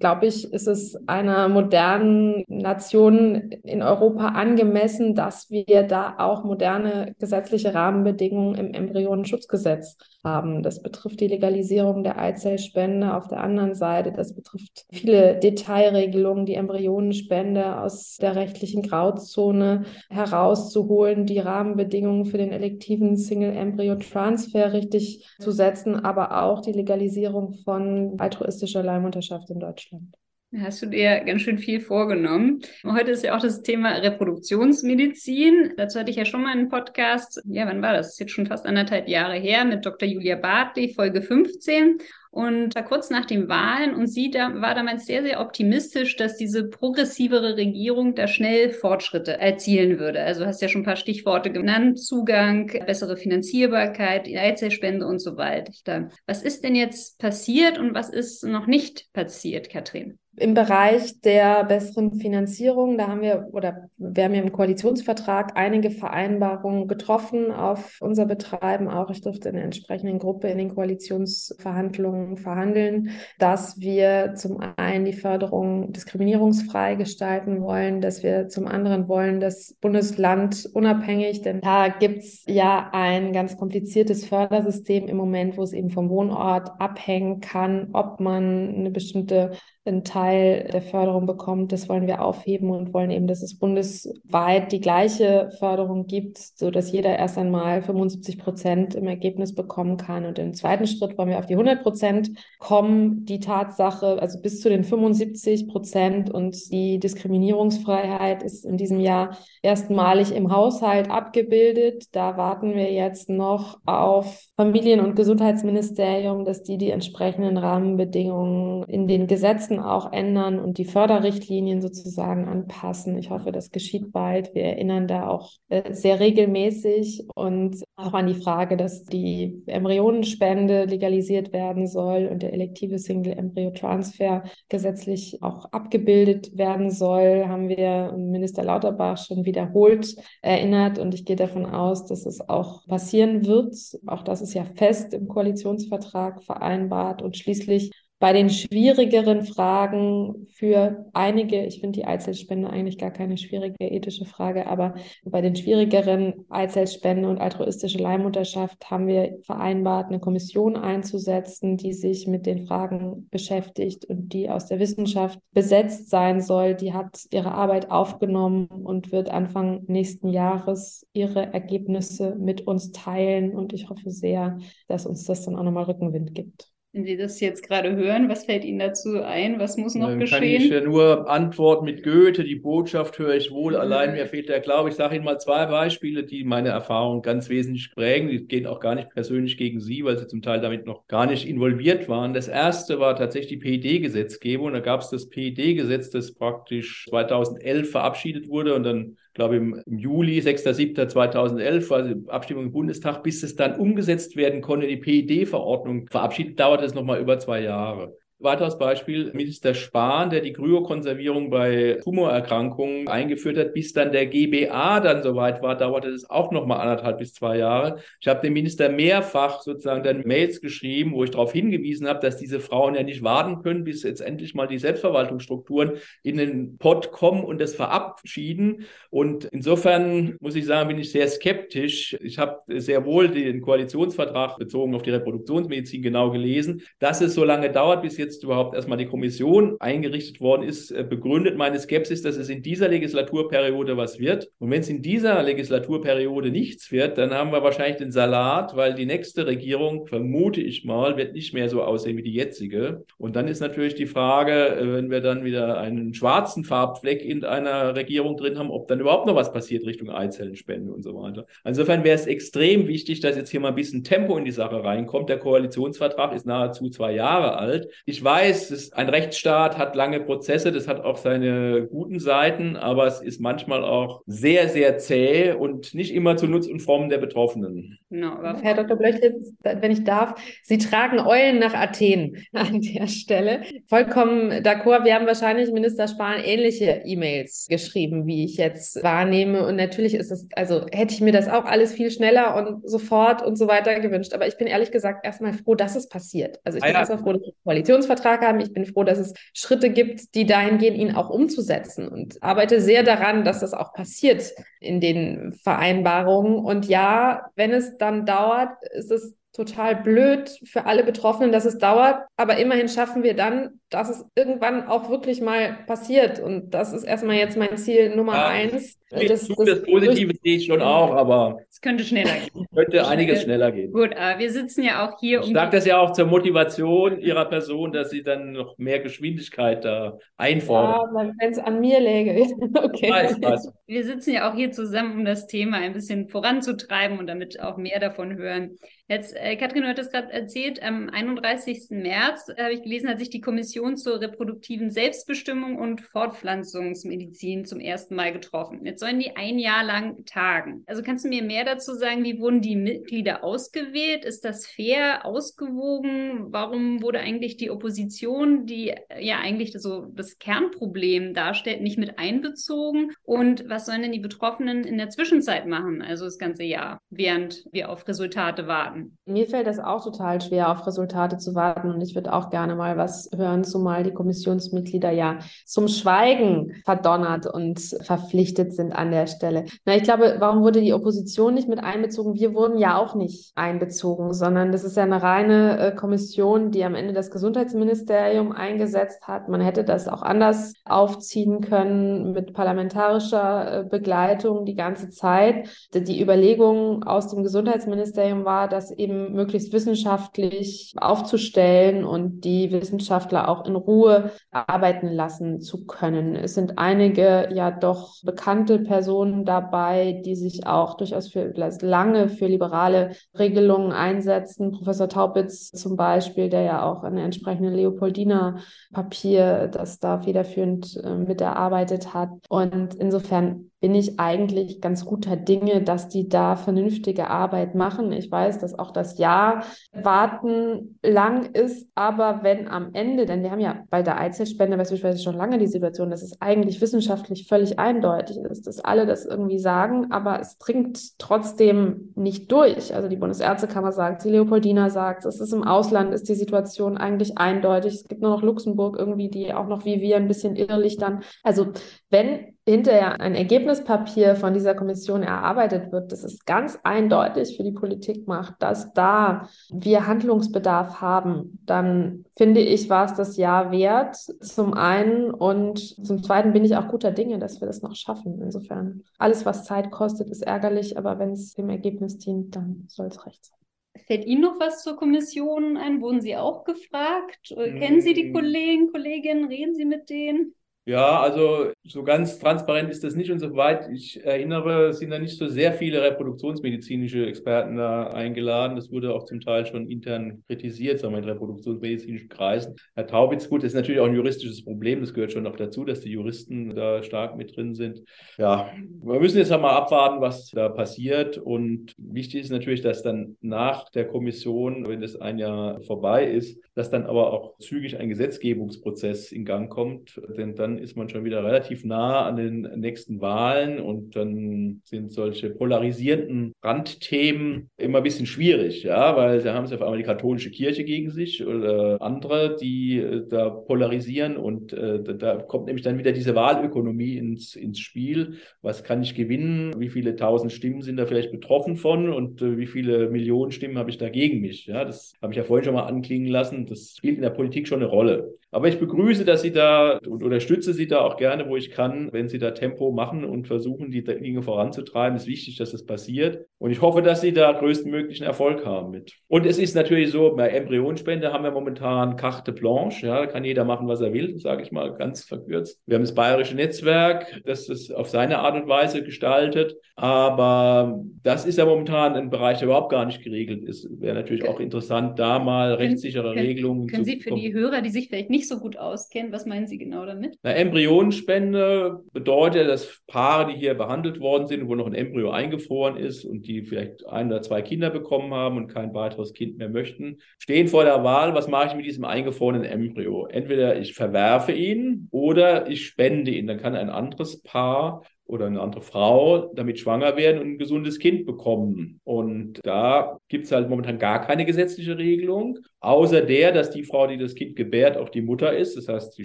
glaube 0.00 0.26
ich, 0.26 0.52
ist 0.52 0.66
es 0.66 0.96
einer 1.06 1.48
modernen 1.48 2.44
Nation 2.48 3.50
in 3.62 3.82
Europa 3.82 4.28
angemessen, 4.28 5.14
dass 5.14 5.50
wir 5.50 5.82
da 5.82 6.16
auch 6.18 6.44
moderne 6.44 7.14
gesetzliche 7.18 7.74
Rahmenbedingungen 7.74 8.54
im 8.56 8.74
Embryonenschutzgesetz 8.74 9.96
haben. 10.24 10.62
Das 10.62 10.82
betrifft 10.82 11.20
die 11.20 11.28
Legalisierung 11.28 12.02
der 12.02 12.18
Eizellspende 12.18 13.14
auf 13.14 13.28
der 13.28 13.40
anderen 13.40 13.74
Seite. 13.74 14.12
Das 14.12 14.34
betrifft 14.34 14.86
viele 14.90 15.38
Detailregelungen, 15.38 16.46
die 16.46 16.54
Embryonenspende 16.54 17.80
aus 17.80 18.16
der 18.16 18.36
rechtlichen 18.36 18.82
Grauzone 18.82 19.84
herauszuholen, 20.10 21.26
die 21.26 21.38
Rahmenbedingungen 21.38 22.24
für 22.24 22.38
den 22.38 22.52
elektiven 22.52 23.16
Single-Embryo-Transfer 23.16 24.72
richtig 24.72 25.28
zu 25.38 25.50
setzen, 25.50 25.96
aber 26.04 26.42
auch 26.42 26.60
die 26.60 26.72
Legalisierung 26.72 27.54
von 27.64 28.14
altruistischer 28.18 28.82
Leihmutterschaft 28.82 29.37
in 29.48 29.60
Deutschland. 29.60 30.14
Hast 30.56 30.80
du 30.80 30.86
dir 30.86 31.20
ganz 31.24 31.42
schön 31.42 31.58
viel 31.58 31.78
vorgenommen. 31.78 32.62
Heute 32.82 33.10
ist 33.10 33.22
ja 33.22 33.36
auch 33.36 33.42
das 33.42 33.60
Thema 33.60 33.90
Reproduktionsmedizin. 33.96 35.74
Dazu 35.76 36.00
hatte 36.00 36.10
ich 36.10 36.16
ja 36.16 36.24
schon 36.24 36.42
mal 36.42 36.52
einen 36.52 36.70
Podcast. 36.70 37.42
Ja, 37.44 37.66
wann 37.66 37.82
war 37.82 37.92
das? 37.92 38.06
das 38.06 38.12
ist 38.14 38.20
jetzt 38.20 38.32
schon 38.32 38.46
fast 38.46 38.64
anderthalb 38.64 39.08
Jahre 39.08 39.34
her 39.34 39.66
mit 39.66 39.84
Dr. 39.84 40.08
Julia 40.08 40.36
Bartley, 40.36 40.94
Folge 40.94 41.20
15. 41.20 41.98
Und 42.30 42.74
war 42.74 42.84
kurz 42.84 43.10
nach 43.10 43.24
den 43.24 43.48
Wahlen 43.48 43.94
und 43.94 44.06
sie 44.06 44.30
da, 44.30 44.60
war 44.60 44.74
damals 44.74 45.06
sehr, 45.06 45.22
sehr 45.22 45.40
optimistisch, 45.40 46.16
dass 46.16 46.36
diese 46.36 46.68
progressivere 46.68 47.56
Regierung 47.56 48.14
da 48.14 48.28
schnell 48.28 48.70
Fortschritte 48.70 49.38
erzielen 49.38 49.98
würde. 49.98 50.22
Also 50.22 50.44
hast 50.44 50.60
ja 50.60 50.68
schon 50.68 50.82
ein 50.82 50.84
paar 50.84 50.96
Stichworte 50.96 51.50
genannt, 51.50 51.98
Zugang, 51.98 52.66
bessere 52.86 53.16
Finanzierbarkeit, 53.16 54.28
Eizellspende 54.28 55.06
und 55.06 55.20
so 55.20 55.36
weiter. 55.36 56.10
Was 56.26 56.42
ist 56.42 56.64
denn 56.64 56.74
jetzt 56.74 57.18
passiert 57.18 57.78
und 57.78 57.94
was 57.94 58.08
ist 58.08 58.44
noch 58.44 58.66
nicht 58.66 59.12
passiert, 59.12 59.70
Katrin? 59.70 60.18
Im 60.40 60.54
Bereich 60.54 61.20
der 61.20 61.64
besseren 61.64 62.14
Finanzierung, 62.14 62.96
da 62.96 63.08
haben 63.08 63.22
wir 63.22 63.48
oder 63.52 63.88
wir 63.96 64.24
haben 64.24 64.34
ja 64.34 64.42
im 64.42 64.52
Koalitionsvertrag 64.52 65.56
einige 65.56 65.90
Vereinbarungen 65.90 66.86
getroffen 66.86 67.50
auf 67.50 67.98
unser 68.00 68.24
Betreiben 68.24 68.88
auch. 68.88 69.10
Ich 69.10 69.20
durfte 69.20 69.48
in 69.48 69.56
der 69.56 69.64
entsprechenden 69.64 70.18
Gruppe 70.18 70.48
in 70.48 70.58
den 70.58 70.74
Koalitionsverhandlungen 70.74 72.36
verhandeln, 72.36 73.10
dass 73.38 73.80
wir 73.80 74.34
zum 74.34 74.60
einen 74.76 75.04
die 75.04 75.12
Förderung 75.12 75.92
diskriminierungsfrei 75.92 76.94
gestalten 76.94 77.60
wollen, 77.60 78.00
dass 78.00 78.22
wir 78.22 78.48
zum 78.48 78.68
anderen 78.68 79.08
wollen, 79.08 79.40
dass 79.40 79.74
Bundesland 79.80 80.68
unabhängig, 80.72 81.42
denn 81.42 81.60
da 81.60 81.88
gibt 81.88 82.18
es 82.18 82.44
ja 82.46 82.90
ein 82.92 83.32
ganz 83.32 83.56
kompliziertes 83.56 84.24
Fördersystem 84.24 85.08
im 85.08 85.16
Moment, 85.16 85.56
wo 85.56 85.62
es 85.62 85.72
eben 85.72 85.90
vom 85.90 86.10
Wohnort 86.10 86.80
abhängen 86.80 87.40
kann, 87.40 87.88
ob 87.92 88.20
man 88.20 88.74
eine 88.74 88.90
bestimmte 88.90 89.52
einen 89.88 90.04
Teil 90.04 90.68
der 90.72 90.82
Förderung 90.82 91.26
bekommt. 91.26 91.72
Das 91.72 91.88
wollen 91.88 92.06
wir 92.06 92.22
aufheben 92.22 92.70
und 92.70 92.94
wollen 92.94 93.10
eben, 93.10 93.26
dass 93.26 93.42
es 93.42 93.58
bundesweit 93.58 94.70
die 94.72 94.80
gleiche 94.80 95.50
Förderung 95.58 96.06
gibt, 96.06 96.38
so 96.38 96.70
dass 96.70 96.92
jeder 96.92 97.18
erst 97.18 97.38
einmal 97.38 97.82
75 97.82 98.38
Prozent 98.38 98.94
im 98.94 99.06
Ergebnis 99.06 99.54
bekommen 99.54 99.96
kann. 99.96 100.26
Und 100.26 100.38
im 100.38 100.54
zweiten 100.54 100.86
Schritt 100.86 101.16
wollen 101.18 101.30
wir 101.30 101.38
auf 101.38 101.46
die 101.46 101.54
100 101.54 101.82
Prozent 101.82 102.30
kommen. 102.58 103.24
Die 103.24 103.40
Tatsache, 103.40 104.20
also 104.20 104.40
bis 104.40 104.60
zu 104.60 104.68
den 104.68 104.84
75 104.84 105.68
Prozent 105.68 106.30
und 106.30 106.70
die 106.70 106.98
Diskriminierungsfreiheit 106.98 108.42
ist 108.42 108.64
in 108.64 108.76
diesem 108.76 109.00
Jahr 109.00 109.36
erstmalig 109.62 110.34
im 110.34 110.52
Haushalt 110.52 111.10
abgebildet. 111.10 112.14
Da 112.14 112.36
warten 112.36 112.74
wir 112.74 112.92
jetzt 112.92 113.28
noch 113.28 113.78
auf 113.86 114.46
Familien- 114.56 115.00
und 115.00 115.16
Gesundheitsministerium, 115.16 116.44
dass 116.44 116.62
die 116.62 116.78
die 116.78 116.90
entsprechenden 116.90 117.56
Rahmenbedingungen 117.56 118.84
in 118.84 119.08
den 119.08 119.26
Gesetzen 119.26 119.77
auch 119.82 120.12
ändern 120.12 120.58
und 120.58 120.78
die 120.78 120.84
Förderrichtlinien 120.84 121.80
sozusagen 121.80 122.46
anpassen. 122.46 123.16
Ich 123.18 123.30
hoffe, 123.30 123.52
das 123.52 123.70
geschieht 123.70 124.12
bald. 124.12 124.54
Wir 124.54 124.64
erinnern 124.64 125.06
da 125.06 125.28
auch 125.28 125.52
äh, 125.68 125.92
sehr 125.92 126.20
regelmäßig 126.20 127.26
und 127.34 127.82
auch 127.96 128.12
an 128.12 128.26
die 128.26 128.34
Frage, 128.34 128.76
dass 128.76 129.04
die 129.04 129.62
Embryonenspende 129.66 130.84
legalisiert 130.84 131.52
werden 131.52 131.86
soll 131.86 132.28
und 132.30 132.42
der 132.42 132.52
elektive 132.52 132.98
Single-Embryo-Transfer 132.98 134.44
gesetzlich 134.68 135.42
auch 135.42 135.66
abgebildet 135.72 136.56
werden 136.56 136.90
soll, 136.90 137.46
haben 137.46 137.68
wir 137.68 138.12
Minister 138.16 138.62
Lauterbach 138.62 139.18
schon 139.18 139.44
wiederholt 139.44 140.14
erinnert 140.42 140.98
und 140.98 141.14
ich 141.14 141.24
gehe 141.24 141.36
davon 141.36 141.66
aus, 141.66 142.04
dass 142.06 142.26
es 142.26 142.48
auch 142.48 142.86
passieren 142.86 143.46
wird. 143.46 143.74
Auch 144.06 144.22
das 144.22 144.42
ist 144.42 144.54
ja 144.54 144.64
fest 144.64 145.14
im 145.14 145.28
Koalitionsvertrag 145.28 146.42
vereinbart 146.42 147.22
und 147.22 147.36
schließlich 147.36 147.90
bei 148.18 148.32
den 148.32 148.50
schwierigeren 148.50 149.44
Fragen 149.44 150.48
für 150.50 151.06
einige, 151.12 151.64
ich 151.64 151.80
finde 151.80 152.00
die 152.00 152.06
Eizellspende 152.06 152.68
eigentlich 152.68 152.98
gar 152.98 153.12
keine 153.12 153.38
schwierige 153.38 153.76
ethische 153.78 154.24
Frage, 154.24 154.66
aber 154.66 154.94
bei 155.24 155.40
den 155.40 155.54
schwierigeren 155.54 156.44
Eizellspende 156.48 157.28
und 157.28 157.38
altruistische 157.38 157.98
Leihmutterschaft 157.98 158.90
haben 158.90 159.06
wir 159.06 159.38
vereinbart, 159.42 160.08
eine 160.08 160.18
Kommission 160.18 160.76
einzusetzen, 160.76 161.76
die 161.76 161.92
sich 161.92 162.26
mit 162.26 162.46
den 162.46 162.66
Fragen 162.66 163.28
beschäftigt 163.30 164.04
und 164.06 164.32
die 164.32 164.50
aus 164.50 164.66
der 164.66 164.80
Wissenschaft 164.80 165.38
besetzt 165.52 166.10
sein 166.10 166.40
soll. 166.40 166.74
Die 166.74 166.92
hat 166.92 167.24
ihre 167.30 167.52
Arbeit 167.52 167.90
aufgenommen 167.90 168.66
und 168.66 169.12
wird 169.12 169.30
Anfang 169.30 169.84
nächsten 169.86 170.28
Jahres 170.28 171.06
ihre 171.12 171.52
Ergebnisse 171.52 172.34
mit 172.36 172.66
uns 172.66 172.90
teilen. 172.90 173.54
Und 173.54 173.72
ich 173.72 173.88
hoffe 173.88 174.10
sehr, 174.10 174.58
dass 174.88 175.06
uns 175.06 175.24
das 175.24 175.44
dann 175.44 175.56
auch 175.56 175.62
nochmal 175.62 175.84
Rückenwind 175.84 176.34
gibt. 176.34 176.72
Wenn 176.92 177.04
Sie 177.04 177.18
das 177.18 177.38
jetzt 177.40 177.68
gerade 177.68 177.94
hören, 177.94 178.30
was 178.30 178.46
fällt 178.46 178.64
Ihnen 178.64 178.78
dazu 178.78 179.22
ein? 179.22 179.58
Was 179.58 179.76
muss 179.76 179.94
noch 179.94 180.08
Dann 180.08 180.20
geschehen? 180.20 180.40
Kann 180.40 180.66
ich 180.66 180.70
ja 180.70 180.80
nur 180.80 181.28
antworten 181.28 181.84
mit 181.84 182.02
Goethe, 182.02 182.44
die 182.44 182.54
Botschaft 182.54 183.18
höre 183.18 183.34
ich 183.34 183.50
wohl, 183.50 183.74
mhm. 183.74 183.80
allein 183.80 184.12
mir 184.14 184.26
fehlt 184.26 184.48
der 184.48 184.60
Glaube. 184.60 184.88
Ich 184.88 184.94
sage 184.94 185.16
Ihnen 185.16 185.24
mal 185.24 185.38
zwei 185.38 185.66
Beispiele, 185.66 186.24
die 186.24 186.44
meine 186.44 186.70
Erfahrung 186.70 187.20
ganz 187.20 187.50
wesentlich 187.50 187.92
prägen. 187.94 188.30
Die 188.30 188.46
gehen 188.46 188.66
auch 188.66 188.80
gar 188.80 188.94
nicht 188.94 189.10
persönlich 189.10 189.58
gegen 189.58 189.80
Sie, 189.80 190.02
weil 190.02 190.16
Sie 190.16 190.26
zum 190.26 190.40
Teil 190.40 190.62
damit 190.62 190.86
noch 190.86 191.06
gar 191.08 191.26
nicht 191.26 191.46
involviert 191.46 192.08
waren. 192.08 192.32
Das 192.32 192.48
erste 192.48 192.98
war 192.98 193.16
tatsächlich 193.16 193.60
die 193.60 193.78
PED-Gesetzgebung. 193.78 194.72
Da 194.72 194.80
gab 194.80 195.02
es 195.02 195.10
das 195.10 195.28
PED-Gesetz, 195.28 196.08
das 196.08 196.32
praktisch 196.32 197.04
2011 197.10 197.90
verabschiedet 197.90 198.48
wurde 198.48 198.74
und 198.74 198.84
dann 198.84 199.18
glaube 199.38 199.56
im, 199.56 199.80
im 199.86 199.98
Juli, 199.98 200.40
6.7.2011, 200.40 201.94
also 201.94 202.14
Abstimmung 202.28 202.64
im 202.64 202.72
Bundestag, 202.72 203.22
bis 203.22 203.44
es 203.44 203.54
dann 203.54 203.76
umgesetzt 203.78 204.34
werden 204.34 204.60
konnte, 204.60 204.88
die 204.88 204.96
PED-Verordnung 204.96 206.08
verabschiedet, 206.08 206.58
dauert 206.58 206.82
es 206.82 206.92
nochmal 206.92 207.20
über 207.20 207.38
zwei 207.38 207.62
Jahre. 207.62 208.16
Weiteres 208.40 208.78
Beispiel, 208.78 209.32
Minister 209.32 209.74
Spahn, 209.74 210.30
der 210.30 210.40
die 210.40 210.52
Kryokonservierung 210.52 211.50
bei 211.50 211.98
Tumorerkrankungen 212.04 213.08
eingeführt 213.08 213.58
hat, 213.58 213.74
bis 213.74 213.92
dann 213.92 214.12
der 214.12 214.26
GBA 214.26 215.00
dann 215.00 215.24
soweit 215.24 215.60
war, 215.60 215.76
dauerte 215.76 216.10
es 216.10 216.30
auch 216.30 216.52
noch 216.52 216.64
mal 216.64 216.76
anderthalb 216.76 217.18
bis 217.18 217.34
zwei 217.34 217.58
Jahre. 217.58 217.98
Ich 218.20 218.28
habe 218.28 218.40
dem 218.40 218.52
Minister 218.52 218.90
mehrfach 218.90 219.62
sozusagen 219.62 220.04
dann 220.04 220.22
Mails 220.24 220.60
geschrieben, 220.60 221.14
wo 221.14 221.24
ich 221.24 221.32
darauf 221.32 221.52
hingewiesen 221.52 222.06
habe, 222.06 222.20
dass 222.20 222.36
diese 222.36 222.60
Frauen 222.60 222.94
ja 222.94 223.02
nicht 223.02 223.24
warten 223.24 223.60
können, 223.60 223.82
bis 223.82 224.04
jetzt 224.04 224.20
endlich 224.20 224.54
mal 224.54 224.68
die 224.68 224.78
Selbstverwaltungsstrukturen 224.78 225.94
in 226.22 226.36
den 226.36 226.78
Pott 226.78 227.10
kommen 227.10 227.42
und 227.42 227.60
das 227.60 227.74
verabschieden. 227.74 228.84
Und 229.10 229.46
insofern 229.46 230.36
muss 230.38 230.54
ich 230.54 230.66
sagen, 230.66 230.86
bin 230.86 230.98
ich 230.98 231.10
sehr 231.10 231.26
skeptisch. 231.26 232.16
Ich 232.20 232.38
habe 232.38 232.60
sehr 232.68 233.04
wohl 233.04 233.26
den 233.28 233.62
Koalitionsvertrag 233.62 234.58
bezogen 234.58 234.94
auf 234.94 235.02
die 235.02 235.10
Reproduktionsmedizin 235.10 236.02
genau 236.02 236.30
gelesen. 236.30 236.82
Dass 237.00 237.20
es 237.20 237.34
so 237.34 237.42
lange 237.42 237.72
dauert, 237.72 238.02
bis 238.02 238.16
jetzt 238.16 238.27
überhaupt 238.36 238.74
erstmal 238.74 238.98
die 238.98 239.06
Kommission 239.06 239.76
eingerichtet 239.80 240.40
worden 240.40 240.62
ist, 240.62 240.90
äh, 240.90 241.04
begründet 241.08 241.56
meine 241.56 241.78
Skepsis, 241.78 242.22
dass 242.22 242.36
es 242.36 242.48
in 242.48 242.62
dieser 242.62 242.88
Legislaturperiode 242.88 243.96
was 243.96 244.18
wird. 244.18 244.50
Und 244.58 244.70
wenn 244.70 244.80
es 244.80 244.88
in 244.88 245.02
dieser 245.02 245.42
Legislaturperiode 245.42 246.50
nichts 246.50 246.92
wird, 246.92 247.18
dann 247.18 247.32
haben 247.32 247.52
wir 247.52 247.62
wahrscheinlich 247.62 247.96
den 247.96 248.12
Salat, 248.12 248.76
weil 248.76 248.94
die 248.94 249.06
nächste 249.06 249.46
Regierung, 249.46 250.06
vermute 250.06 250.60
ich 250.60 250.84
mal, 250.84 251.16
wird 251.16 251.32
nicht 251.34 251.54
mehr 251.54 251.68
so 251.68 251.82
aussehen 251.82 252.16
wie 252.16 252.22
die 252.22 252.34
jetzige. 252.34 253.04
Und 253.16 253.36
dann 253.36 253.48
ist 253.48 253.60
natürlich 253.60 253.94
die 253.94 254.06
Frage, 254.06 254.76
äh, 254.76 254.92
wenn 254.92 255.10
wir 255.10 255.20
dann 255.20 255.44
wieder 255.44 255.78
einen 255.78 256.14
schwarzen 256.14 256.64
Farbfleck 256.64 257.24
in 257.24 257.44
einer 257.44 257.94
Regierung 257.94 258.36
drin 258.36 258.58
haben, 258.58 258.70
ob 258.70 258.88
dann 258.88 259.00
überhaupt 259.00 259.26
noch 259.26 259.34
was 259.34 259.52
passiert 259.52 259.86
Richtung 259.86 260.10
Eizellenspende 260.10 260.92
und 260.92 261.02
so 261.02 261.14
weiter. 261.14 261.46
Insofern 261.64 262.04
wäre 262.04 262.16
es 262.16 262.26
extrem 262.26 262.88
wichtig, 262.88 263.20
dass 263.20 263.36
jetzt 263.36 263.50
hier 263.50 263.60
mal 263.60 263.68
ein 263.68 263.74
bisschen 263.74 264.04
Tempo 264.04 264.36
in 264.36 264.44
die 264.44 264.50
Sache 264.50 264.82
reinkommt. 264.82 265.28
Der 265.28 265.38
Koalitionsvertrag 265.38 266.34
ist 266.34 266.46
nahezu 266.46 266.90
zwei 266.90 267.12
Jahre 267.12 267.56
alt. 267.56 267.88
Ich 268.04 268.17
weiß, 268.22 268.70
ist, 268.70 268.96
ein 268.96 269.08
Rechtsstaat 269.08 269.78
hat 269.78 269.94
lange 269.96 270.20
Prozesse, 270.20 270.72
das 270.72 270.88
hat 270.88 271.04
auch 271.04 271.16
seine 271.16 271.86
guten 271.86 272.20
Seiten, 272.20 272.76
aber 272.76 273.06
es 273.06 273.20
ist 273.20 273.40
manchmal 273.40 273.84
auch 273.84 274.22
sehr, 274.26 274.68
sehr 274.68 274.98
zäh 274.98 275.52
und 275.52 275.94
nicht 275.94 276.14
immer 276.14 276.36
zu 276.36 276.46
Nutz 276.46 276.66
und 276.66 276.80
Formen 276.80 277.08
der 277.08 277.18
Betroffenen. 277.18 277.98
Genau, 278.10 278.42
Herr 278.62 278.74
Dr. 278.74 278.96
Blöchlitz, 278.96 279.52
wenn 279.62 279.90
ich 279.90 280.04
darf, 280.04 280.34
Sie 280.62 280.78
tragen 280.78 281.20
Eulen 281.20 281.58
nach 281.58 281.74
Athen 281.74 282.36
an 282.52 282.80
der 282.80 283.06
Stelle. 283.06 283.62
Vollkommen 283.86 284.50
d'accord. 284.62 285.04
Wir 285.04 285.14
haben 285.14 285.26
wahrscheinlich 285.26 285.70
Minister 285.72 286.08
Spahn 286.08 286.42
ähnliche 286.42 287.02
E-Mails 287.04 287.66
geschrieben, 287.68 288.26
wie 288.26 288.44
ich 288.44 288.56
jetzt 288.56 289.02
wahrnehme. 289.02 289.66
Und 289.66 289.76
natürlich 289.76 290.14
ist 290.14 290.30
es, 290.30 290.48
also 290.54 290.86
hätte 290.90 291.14
ich 291.14 291.20
mir 291.20 291.32
das 291.32 291.48
auch 291.48 291.64
alles 291.64 291.92
viel 291.92 292.10
schneller 292.10 292.56
und 292.56 292.88
sofort 292.88 293.44
und 293.44 293.56
so 293.56 293.68
weiter 293.68 293.98
gewünscht. 294.00 294.32
Aber 294.32 294.46
ich 294.46 294.56
bin 294.56 294.66
ehrlich 294.66 294.90
gesagt 294.90 295.24
erstmal 295.24 295.52
froh, 295.52 295.74
dass 295.74 295.96
es 295.96 296.08
passiert. 296.08 296.58
Also 296.64 296.78
ich 296.78 296.84
bin 296.84 296.90
ah, 296.90 296.94
ja. 296.94 297.00
erstmal 297.00 297.18
froh, 297.18 297.32
dass 297.32 297.42
wir 297.42 297.52
einen 297.74 297.84
Koalitionsvertrag 298.08 298.42
haben. 298.42 298.60
Ich 298.60 298.72
bin 298.72 298.86
froh, 298.86 299.04
dass 299.04 299.18
es 299.18 299.34
Schritte 299.52 299.90
gibt, 299.90 300.34
die 300.34 300.46
dahin 300.46 300.78
gehen, 300.78 300.94
ihn 300.94 301.14
auch 301.14 301.30
umzusetzen 301.30 302.08
und 302.08 302.42
arbeite 302.42 302.80
sehr 302.80 303.02
daran, 303.02 303.44
dass 303.44 303.60
das 303.60 303.74
auch 303.74 303.92
passiert 303.92 304.52
in 304.80 305.00
den 305.00 305.52
Vereinbarungen. 305.62 306.64
Und 306.64 306.86
ja, 306.86 307.50
wenn 307.54 307.72
es 307.72 307.96
dann 307.98 308.26
dauert, 308.26 308.70
ist 308.92 309.10
es 309.10 309.34
total 309.52 309.96
blöd 309.96 310.50
für 310.64 310.86
alle 310.86 311.02
Betroffenen, 311.02 311.52
dass 311.52 311.64
es 311.64 311.78
dauert. 311.78 312.22
Aber 312.36 312.58
immerhin 312.58 312.88
schaffen 312.88 313.22
wir 313.22 313.34
dann, 313.34 313.80
dass 313.90 314.08
es 314.08 314.24
irgendwann 314.34 314.86
auch 314.86 315.10
wirklich 315.10 315.40
mal 315.40 315.78
passiert. 315.86 316.38
Und 316.38 316.70
das 316.70 316.92
ist 316.92 317.04
erstmal 317.04 317.36
jetzt 317.36 317.56
mein 317.56 317.76
Ziel 317.76 318.14
Nummer 318.14 318.34
ja, 318.34 318.46
eins. 318.48 318.97
Das, 319.10 319.46
das, 319.46 319.48
das 319.48 319.82
Positive 319.82 320.34
sehe 320.42 320.56
ich 320.56 320.66
schon 320.66 320.82
auch, 320.82 321.14
aber 321.14 321.60
es 321.70 321.80
könnte 321.80 322.04
schneller 322.04 322.34
gehen. 322.34 322.66
Könnte 322.74 323.06
einiges 323.06 323.42
schneller 323.42 323.72
gehen. 323.72 323.90
Gut, 323.90 324.14
aber 324.14 324.38
wir 324.38 324.52
sitzen 324.52 324.82
ja 324.82 325.08
auch 325.08 325.18
hier. 325.18 325.40
Ich 325.40 325.48
um 325.48 325.54
sage 325.54 325.70
das 325.70 325.86
ja 325.86 325.98
auch 325.98 326.12
zur 326.12 326.26
Motivation 326.26 327.18
Ihrer 327.18 327.46
Person, 327.46 327.92
dass 327.92 328.10
Sie 328.10 328.22
dann 328.22 328.52
noch 328.52 328.76
mehr 328.76 329.00
Geschwindigkeit 329.00 329.84
da 329.84 330.18
einfordern. 330.36 331.26
Ja, 331.26 331.32
wenn 331.38 331.52
es 331.52 331.58
an 331.58 331.80
mir 331.80 332.00
läge. 332.00 332.32
okay. 332.74 333.10
Weiß, 333.10 333.40
weiß. 333.40 333.72
Wir 333.86 334.04
sitzen 334.04 334.32
ja 334.32 334.50
auch 334.50 334.54
hier 334.54 334.72
zusammen, 334.72 335.18
um 335.18 335.24
das 335.24 335.46
Thema 335.46 335.78
ein 335.78 335.94
bisschen 335.94 336.28
voranzutreiben 336.28 337.18
und 337.18 337.26
damit 337.26 337.60
auch 337.60 337.78
mehr 337.78 338.00
davon 338.00 338.36
hören. 338.36 338.76
Jetzt, 339.10 339.34
äh, 339.34 339.56
Katrin, 339.56 339.84
du 339.84 339.88
hattest 339.88 340.12
gerade 340.12 340.30
erzählt, 340.30 340.82
am 340.82 341.08
31. 341.08 341.86
März, 342.02 342.50
äh, 342.50 342.62
habe 342.62 342.74
ich 342.74 342.82
gelesen, 342.82 343.08
hat 343.08 343.18
sich 343.18 343.30
die 343.30 343.40
Kommission 343.40 343.96
zur 343.96 344.20
reproduktiven 344.20 344.90
Selbstbestimmung 344.90 345.78
und 345.78 346.02
Fortpflanzungsmedizin 346.02 347.64
zum 347.64 347.80
ersten 347.80 348.14
Mal 348.14 348.34
getroffen. 348.34 348.84
Jetzt 348.84 348.97
sollen 348.98 349.20
die 349.20 349.36
ein 349.36 349.58
Jahr 349.58 349.84
lang 349.84 350.24
tagen. 350.24 350.84
Also 350.86 351.02
kannst 351.02 351.24
du 351.24 351.28
mir 351.28 351.42
mehr 351.42 351.64
dazu 351.64 351.94
sagen, 351.94 352.24
wie 352.24 352.38
wurden 352.40 352.60
die 352.60 352.76
Mitglieder 352.76 353.44
ausgewählt? 353.44 354.24
Ist 354.24 354.44
das 354.44 354.66
fair, 354.66 355.24
ausgewogen? 355.24 356.46
Warum 356.52 357.02
wurde 357.02 357.20
eigentlich 357.20 357.56
die 357.56 357.70
Opposition, 357.70 358.66
die 358.66 358.94
ja 359.20 359.38
eigentlich 359.38 359.72
so 359.78 360.06
das 360.14 360.38
Kernproblem 360.38 361.34
darstellt, 361.34 361.82
nicht 361.82 361.98
mit 361.98 362.18
einbezogen? 362.18 363.12
Und 363.22 363.68
was 363.68 363.86
sollen 363.86 364.02
denn 364.02 364.12
die 364.12 364.18
Betroffenen 364.18 364.84
in 364.84 364.98
der 364.98 365.10
Zwischenzeit 365.10 365.66
machen, 365.66 366.02
also 366.02 366.24
das 366.24 366.38
ganze 366.38 366.64
Jahr, 366.64 367.00
während 367.10 367.64
wir 367.72 367.90
auf 367.90 368.06
Resultate 368.06 368.66
warten? 368.66 369.16
Mir 369.26 369.46
fällt 369.46 369.66
es 369.66 369.78
auch 369.78 370.04
total 370.04 370.40
schwer, 370.40 370.70
auf 370.70 370.86
Resultate 370.86 371.38
zu 371.38 371.54
warten. 371.54 371.90
Und 371.90 372.00
ich 372.00 372.14
würde 372.14 372.32
auch 372.32 372.50
gerne 372.50 372.74
mal 372.74 372.96
was 372.96 373.30
hören, 373.34 373.64
zumal 373.64 374.02
die 374.02 374.12
Kommissionsmitglieder 374.12 375.10
ja 375.10 375.38
zum 375.64 375.88
Schweigen 375.88 376.74
verdonnert 376.84 377.46
und 377.46 377.80
verpflichtet 378.02 378.72
sind 378.74 378.87
an 378.94 379.10
der 379.10 379.26
Stelle. 379.26 379.64
Na, 379.84 379.96
ich 379.96 380.02
glaube, 380.02 380.36
warum 380.38 380.62
wurde 380.62 380.80
die 380.80 380.92
Opposition 380.92 381.54
nicht 381.54 381.68
mit 381.68 381.82
einbezogen? 381.82 382.34
Wir 382.34 382.54
wurden 382.54 382.78
ja 382.78 382.98
auch 382.98 383.14
nicht 383.14 383.52
einbezogen, 383.54 384.32
sondern 384.34 384.72
das 384.72 384.84
ist 384.84 384.96
ja 384.96 385.02
eine 385.02 385.22
reine 385.22 385.78
äh, 385.78 385.94
Kommission, 385.94 386.70
die 386.70 386.84
am 386.84 386.94
Ende 386.94 387.12
das 387.12 387.30
Gesundheitsministerium 387.30 388.52
eingesetzt 388.52 389.26
hat. 389.26 389.48
Man 389.48 389.60
hätte 389.60 389.84
das 389.84 390.08
auch 390.08 390.22
anders 390.22 390.72
aufziehen 390.84 391.60
können 391.60 392.32
mit 392.32 392.52
parlamentarischer 392.54 393.80
äh, 393.80 393.84
Begleitung 393.84 394.64
die 394.64 394.74
ganze 394.74 395.10
Zeit. 395.10 395.68
Die 395.92 396.22
Überlegung 396.22 397.04
aus 397.04 397.28
dem 397.28 397.42
Gesundheitsministerium 397.42 398.44
war, 398.44 398.68
das 398.68 398.90
eben 398.90 399.32
möglichst 399.32 399.72
wissenschaftlich 399.72 400.94
aufzustellen 400.96 402.04
und 402.04 402.44
die 402.44 402.70
Wissenschaftler 402.70 403.48
auch 403.48 403.66
in 403.66 403.76
Ruhe 403.76 404.30
arbeiten 404.50 405.08
lassen 405.08 405.60
zu 405.60 405.86
können. 405.86 406.36
Es 406.36 406.54
sind 406.54 406.78
einige 406.78 407.48
ja 407.52 407.70
doch 407.70 408.22
bekannte 408.22 408.77
Personen 408.84 409.44
dabei, 409.44 410.22
die 410.24 410.36
sich 410.36 410.66
auch 410.66 410.96
durchaus 410.96 411.28
für 411.28 411.52
lange 411.80 412.28
für 412.28 412.46
liberale 412.46 413.12
Regelungen 413.38 413.92
einsetzen. 413.92 414.72
Professor 414.72 415.08
Taubitz 415.08 415.70
zum 415.70 415.96
Beispiel, 415.96 416.48
der 416.48 416.62
ja 416.62 416.82
auch 416.84 417.02
an 417.04 417.16
der 417.16 417.24
entsprechenden 417.24 417.74
Leopoldina 417.74 418.58
Papier, 418.92 419.68
das 419.68 419.98
da 419.98 420.20
federführend 420.20 420.96
äh, 421.02 421.14
miterarbeitet 421.14 422.14
hat. 422.14 422.30
Und 422.48 422.94
insofern 422.94 423.70
bin 423.80 423.94
ich 423.94 424.18
eigentlich 424.18 424.80
ganz 424.80 425.04
guter 425.04 425.36
Dinge, 425.36 425.82
dass 425.82 426.08
die 426.08 426.28
da 426.28 426.56
vernünftige 426.56 427.30
Arbeit 427.30 427.74
machen. 427.74 428.12
Ich 428.12 428.30
weiß, 428.30 428.58
dass 428.58 428.78
auch 428.78 428.90
das 428.90 429.18
Jahr 429.18 429.62
warten 429.92 430.98
lang 431.02 431.54
ist, 431.54 431.88
aber 431.94 432.40
wenn 432.42 432.66
am 432.66 432.90
Ende, 432.92 433.24
denn 433.24 433.42
wir 433.42 433.50
haben 433.50 433.60
ja 433.60 433.84
bei 433.88 434.02
der 434.02 434.18
Eizellspende 434.18 434.76
beispielsweise 434.76 435.22
schon 435.22 435.36
lange 435.36 435.58
die 435.58 435.68
Situation, 435.68 436.10
dass 436.10 436.22
es 436.22 436.40
eigentlich 436.40 436.80
wissenschaftlich 436.80 437.46
völlig 437.46 437.78
eindeutig 437.78 438.38
ist, 438.38 438.66
dass 438.66 438.80
alle 438.80 439.06
das 439.06 439.24
irgendwie 439.24 439.58
sagen, 439.58 440.10
aber 440.10 440.40
es 440.40 440.58
dringt 440.58 441.18
trotzdem 441.18 442.12
nicht 442.16 442.50
durch. 442.50 442.94
Also 442.94 443.08
die 443.08 443.16
Bundesärztekammer 443.16 443.92
sagt, 443.92 444.24
die 444.24 444.30
Leopoldina 444.30 444.90
sagt, 444.90 445.24
es 445.24 445.40
ist 445.40 445.52
im 445.52 445.62
Ausland, 445.62 446.12
ist 446.12 446.28
die 446.28 446.34
Situation 446.34 446.96
eigentlich 446.96 447.38
eindeutig. 447.38 447.94
Es 447.94 448.08
gibt 448.08 448.22
nur 448.22 448.32
noch 448.32 448.42
Luxemburg 448.42 448.98
irgendwie, 448.98 449.28
die 449.28 449.54
auch 449.54 449.68
noch 449.68 449.84
wie 449.84 450.00
wir 450.00 450.16
ein 450.16 450.28
bisschen 450.28 450.56
irrlichtern. 450.56 451.22
Also 451.44 451.68
wenn 452.10 452.57
hinterher 452.70 453.20
ein 453.20 453.34
Ergebnispapier 453.34 454.36
von 454.36 454.54
dieser 454.54 454.74
Kommission 454.74 455.22
erarbeitet 455.22 455.92
wird, 455.92 456.12
das 456.12 456.24
ist 456.24 456.46
ganz 456.46 456.78
eindeutig 456.82 457.56
für 457.56 457.62
die 457.62 457.72
Politik 457.72 458.26
macht, 458.26 458.54
dass 458.60 458.92
da 458.92 459.48
wir 459.70 460.06
Handlungsbedarf 460.06 461.00
haben, 461.00 461.58
dann 461.64 462.24
finde 462.36 462.60
ich, 462.60 462.88
war 462.90 463.06
es 463.06 463.14
das 463.14 463.36
Jahr 463.36 463.72
wert, 463.72 464.16
zum 464.16 464.74
einen 464.74 465.30
und 465.30 465.78
zum 465.78 466.22
zweiten 466.22 466.52
bin 466.52 466.64
ich 466.64 466.76
auch 466.76 466.88
guter 466.88 467.10
Dinge, 467.10 467.38
dass 467.38 467.60
wir 467.60 467.66
das 467.66 467.82
noch 467.82 467.96
schaffen. 467.96 468.40
Insofern, 468.42 469.02
alles, 469.18 469.46
was 469.46 469.64
Zeit 469.64 469.90
kostet, 469.90 470.30
ist 470.30 470.42
ärgerlich, 470.42 470.98
aber 470.98 471.18
wenn 471.18 471.32
es 471.32 471.54
dem 471.54 471.70
Ergebnis 471.70 472.18
dient, 472.18 472.54
dann 472.56 472.84
soll 472.88 473.06
es 473.06 473.26
recht 473.26 473.44
sein. 473.44 473.58
Fällt 474.06 474.26
Ihnen 474.26 474.42
noch 474.42 474.60
was 474.60 474.82
zur 474.82 474.96
Kommission 474.96 475.76
ein? 475.76 476.00
Wurden 476.00 476.20
Sie 476.20 476.36
auch 476.36 476.64
gefragt? 476.64 477.52
Kennen 477.54 478.00
Sie 478.00 478.14
die 478.14 478.26
hm. 478.28 478.32
Kollegen, 478.32 478.92
Kolleginnen? 478.92 479.46
Reden 479.46 479.74
Sie 479.74 479.84
mit 479.84 480.08
denen? 480.08 480.54
Ja, 480.88 481.20
also 481.20 481.70
so 481.84 482.02
ganz 482.02 482.38
transparent 482.38 482.88
ist 482.88 483.04
das 483.04 483.14
nicht 483.14 483.30
und 483.30 483.40
soweit 483.40 483.90
ich 483.92 484.24
erinnere, 484.24 484.94
sind 484.94 485.10
da 485.10 485.18
nicht 485.18 485.36
so 485.36 485.46
sehr 485.46 485.74
viele 485.74 486.00
reproduktionsmedizinische 486.00 487.26
Experten 487.26 487.76
da 487.76 488.06
eingeladen. 488.06 488.74
Das 488.74 488.90
wurde 488.90 489.12
auch 489.12 489.24
zum 489.24 489.42
Teil 489.42 489.66
schon 489.66 489.86
intern 489.86 490.42
kritisiert, 490.46 491.00
sagen 491.00 491.12
wir 491.12 491.18
in 491.18 491.28
reproduktionsmedizinischen 491.28 492.30
Kreisen. 492.30 492.76
Herr 492.94 493.06
Taubitz, 493.06 493.50
gut, 493.50 493.64
das 493.64 493.72
ist 493.72 493.74
natürlich 493.74 494.00
auch 494.00 494.06
ein 494.06 494.14
juristisches 494.14 494.64
Problem. 494.64 495.02
Das 495.02 495.12
gehört 495.12 495.30
schon 495.32 495.42
noch 495.42 495.56
dazu, 495.56 495.84
dass 495.84 496.00
die 496.00 496.10
Juristen 496.10 496.74
da 496.74 497.02
stark 497.02 497.36
mit 497.36 497.54
drin 497.54 497.74
sind. 497.74 498.02
Ja, 498.38 498.72
wir 499.02 499.20
müssen 499.20 499.36
jetzt 499.36 499.52
einmal 499.52 499.74
abwarten, 499.74 500.22
was 500.22 500.48
da 500.52 500.70
passiert. 500.70 501.36
Und 501.36 501.92
wichtig 501.98 502.44
ist 502.44 502.50
natürlich, 502.50 502.80
dass 502.80 503.02
dann 503.02 503.36
nach 503.42 503.90
der 503.90 504.06
Kommission, 504.06 504.88
wenn 504.88 505.02
das 505.02 505.16
ein 505.16 505.38
Jahr 505.38 505.82
vorbei 505.82 506.24
ist, 506.30 506.58
dass 506.74 506.88
dann 506.88 507.04
aber 507.04 507.34
auch 507.34 507.58
zügig 507.58 507.98
ein 507.98 508.08
Gesetzgebungsprozess 508.08 509.32
in 509.32 509.44
Gang 509.44 509.68
kommt. 509.68 510.18
Denn 510.34 510.54
dann 510.54 510.77
ist 510.78 510.96
man 510.96 511.08
schon 511.08 511.24
wieder 511.24 511.44
relativ 511.44 511.84
nah 511.84 512.26
an 512.26 512.36
den 512.36 512.62
nächsten 512.80 513.20
Wahlen 513.20 513.80
und 513.80 514.16
dann 514.16 514.80
sind 514.84 515.12
solche 515.12 515.50
polarisierenden 515.50 516.52
Randthemen 516.62 517.70
immer 517.76 517.98
ein 517.98 518.04
bisschen 518.04 518.26
schwierig, 518.26 518.82
ja, 518.82 519.16
weil 519.16 519.42
da 519.42 519.54
haben 519.54 519.66
sie 519.66 519.74
auf 519.74 519.82
einmal 519.82 519.98
die 519.98 520.04
katholische 520.04 520.50
Kirche 520.50 520.84
gegen 520.84 521.10
sich 521.10 521.44
oder 521.44 522.00
andere, 522.00 522.56
die 522.56 522.98
äh, 522.98 523.26
da 523.28 523.50
polarisieren 523.50 524.36
und 524.36 524.72
äh, 524.72 525.02
da 525.02 525.36
kommt 525.36 525.66
nämlich 525.66 525.84
dann 525.84 525.98
wieder 525.98 526.12
diese 526.12 526.34
Wahlökonomie 526.34 527.16
ins, 527.16 527.56
ins 527.56 527.78
Spiel. 527.78 528.38
Was 528.62 528.84
kann 528.84 529.02
ich 529.02 529.14
gewinnen? 529.14 529.74
Wie 529.78 529.88
viele 529.88 530.16
tausend 530.16 530.52
Stimmen 530.52 530.82
sind 530.82 530.96
da 530.96 531.06
vielleicht 531.06 531.32
betroffen 531.32 531.76
von 531.76 532.10
und 532.12 532.42
äh, 532.42 532.56
wie 532.56 532.66
viele 532.66 533.10
Millionen 533.10 533.52
Stimmen 533.52 533.78
habe 533.78 533.90
ich 533.90 533.98
da 533.98 534.08
gegen 534.08 534.40
mich? 534.40 534.66
Ja, 534.66 534.84
das 534.84 535.14
habe 535.22 535.32
ich 535.32 535.36
ja 535.36 535.44
vorhin 535.44 535.64
schon 535.64 535.74
mal 535.74 535.86
anklingen 535.86 536.28
lassen. 536.28 536.66
Das 536.66 536.94
spielt 536.96 537.16
in 537.16 537.22
der 537.22 537.30
Politik 537.30 537.68
schon 537.68 537.80
eine 537.80 537.90
Rolle. 537.90 538.34
Aber 538.50 538.68
ich 538.68 538.78
begrüße, 538.78 539.24
dass 539.24 539.42
Sie 539.42 539.52
da 539.52 539.98
und 540.06 540.22
unterstütze 540.22 540.72
Sie 540.72 540.86
da 540.86 541.00
auch 541.00 541.16
gerne, 541.16 541.48
wo 541.48 541.56
ich 541.56 541.70
kann, 541.70 542.08
wenn 542.12 542.28
Sie 542.28 542.38
da 542.38 542.52
Tempo 542.52 542.90
machen 542.92 543.24
und 543.24 543.46
versuchen, 543.46 543.90
die 543.90 544.02
Dinge 544.02 544.42
voranzutreiben. 544.42 545.16
Es 545.16 545.24
ist 545.24 545.28
wichtig, 545.28 545.56
dass 545.56 545.72
das 545.72 545.84
passiert. 545.84 546.46
Und 546.58 546.70
ich 546.70 546.80
hoffe, 546.80 547.02
dass 547.02 547.20
Sie 547.20 547.32
da 547.32 547.52
größtmöglichen 547.52 548.24
Erfolg 548.24 548.64
haben 548.64 548.90
mit. 548.90 549.12
Und 549.28 549.44
es 549.44 549.58
ist 549.58 549.74
natürlich 549.74 550.10
so, 550.10 550.34
bei 550.34 550.48
Embryonspende 550.48 551.32
haben 551.32 551.44
wir 551.44 551.50
momentan 551.50 552.16
carte 552.16 552.52
blanche. 552.52 553.06
Ja, 553.06 553.20
da 553.20 553.26
kann 553.26 553.44
jeder 553.44 553.64
machen, 553.64 553.86
was 553.86 554.00
er 554.00 554.12
will, 554.12 554.38
sage 554.38 554.62
ich 554.62 554.72
mal 554.72 554.94
ganz 554.94 555.24
verkürzt. 555.24 555.80
Wir 555.86 555.96
haben 555.96 556.02
das 556.02 556.14
bayerische 556.14 556.56
Netzwerk, 556.56 557.42
das 557.44 557.68
es 557.68 557.90
auf 557.90 558.08
seine 558.08 558.38
Art 558.38 558.60
und 558.60 558.68
Weise 558.68 559.02
gestaltet. 559.02 559.76
Aber 559.94 561.02
das 561.22 561.44
ist 561.44 561.58
ja 561.58 561.66
momentan 561.66 562.14
ein 562.14 562.30
Bereich, 562.30 562.58
der 562.58 562.66
überhaupt 562.66 562.90
gar 562.90 563.04
nicht 563.04 563.22
geregelt 563.22 563.64
ist. 563.64 563.88
Wäre 564.00 564.14
natürlich 564.14 564.48
auch 564.48 564.60
interessant, 564.60 565.18
da 565.18 565.38
mal 565.38 565.74
rechtssichere 565.74 566.34
können, 566.34 566.46
Regelungen 566.46 566.86
können 566.86 567.04
zu 567.04 567.10
Können 567.10 567.20
Sie 567.20 567.28
für 567.28 567.34
die 567.34 567.52
Hörer, 567.52 567.82
die 567.82 567.90
sich 567.90 568.08
vielleicht 568.08 568.30
nicht 568.30 568.37
so 568.46 568.58
gut 568.58 568.76
auskennen, 568.76 569.32
was 569.32 569.46
meinen 569.46 569.66
Sie 569.66 569.78
genau 569.78 570.06
damit? 570.06 570.36
Na, 570.42 570.52
Embryonenspende 570.52 572.04
bedeutet, 572.12 572.68
dass 572.68 573.00
Paare, 573.06 573.50
die 573.50 573.58
hier 573.58 573.74
behandelt 573.74 574.20
worden 574.20 574.46
sind, 574.46 574.68
wo 574.68 574.74
noch 574.74 574.86
ein 574.86 574.94
Embryo 574.94 575.30
eingefroren 575.30 575.96
ist 575.96 576.24
und 576.24 576.46
die 576.46 576.62
vielleicht 576.64 577.06
ein 577.08 577.28
oder 577.28 577.42
zwei 577.42 577.62
Kinder 577.62 577.90
bekommen 577.90 578.34
haben 578.34 578.58
und 578.58 578.68
kein 578.68 578.94
weiteres 578.94 579.32
Kind 579.32 579.56
mehr 579.56 579.70
möchten, 579.70 580.18
stehen 580.38 580.68
vor 580.68 580.84
der 580.84 581.02
Wahl, 581.02 581.34
was 581.34 581.48
mache 581.48 581.68
ich 581.68 581.74
mit 581.74 581.86
diesem 581.86 582.04
eingefrorenen 582.04 582.64
Embryo? 582.64 583.26
Entweder 583.26 583.78
ich 583.80 583.94
verwerfe 583.94 584.52
ihn 584.52 585.08
oder 585.10 585.68
ich 585.68 585.86
spende 585.86 586.30
ihn. 586.30 586.46
Dann 586.46 586.58
kann 586.58 586.76
ein 586.76 586.90
anderes 586.90 587.42
Paar 587.42 588.02
oder 588.28 588.46
eine 588.46 588.60
andere 588.60 588.82
Frau 588.82 589.50
damit 589.54 589.80
schwanger 589.80 590.16
werden 590.16 590.40
und 590.40 590.48
ein 590.52 590.58
gesundes 590.58 590.98
Kind 590.98 591.24
bekommen. 591.24 592.00
Und 592.04 592.60
da 592.62 593.18
gibt 593.28 593.46
es 593.46 593.52
halt 593.52 593.70
momentan 593.70 593.98
gar 593.98 594.20
keine 594.20 594.44
gesetzliche 594.44 594.98
Regelung, 594.98 595.58
außer 595.80 596.20
der, 596.20 596.52
dass 596.52 596.70
die 596.70 596.84
Frau, 596.84 597.06
die 597.06 597.16
das 597.16 597.34
Kind 597.34 597.56
gebärt, 597.56 597.96
auch 597.96 598.10
die 598.10 598.20
Mutter 598.20 598.54
ist. 598.54 598.76
Das 598.76 598.88
heißt, 598.88 599.16
die 599.16 599.24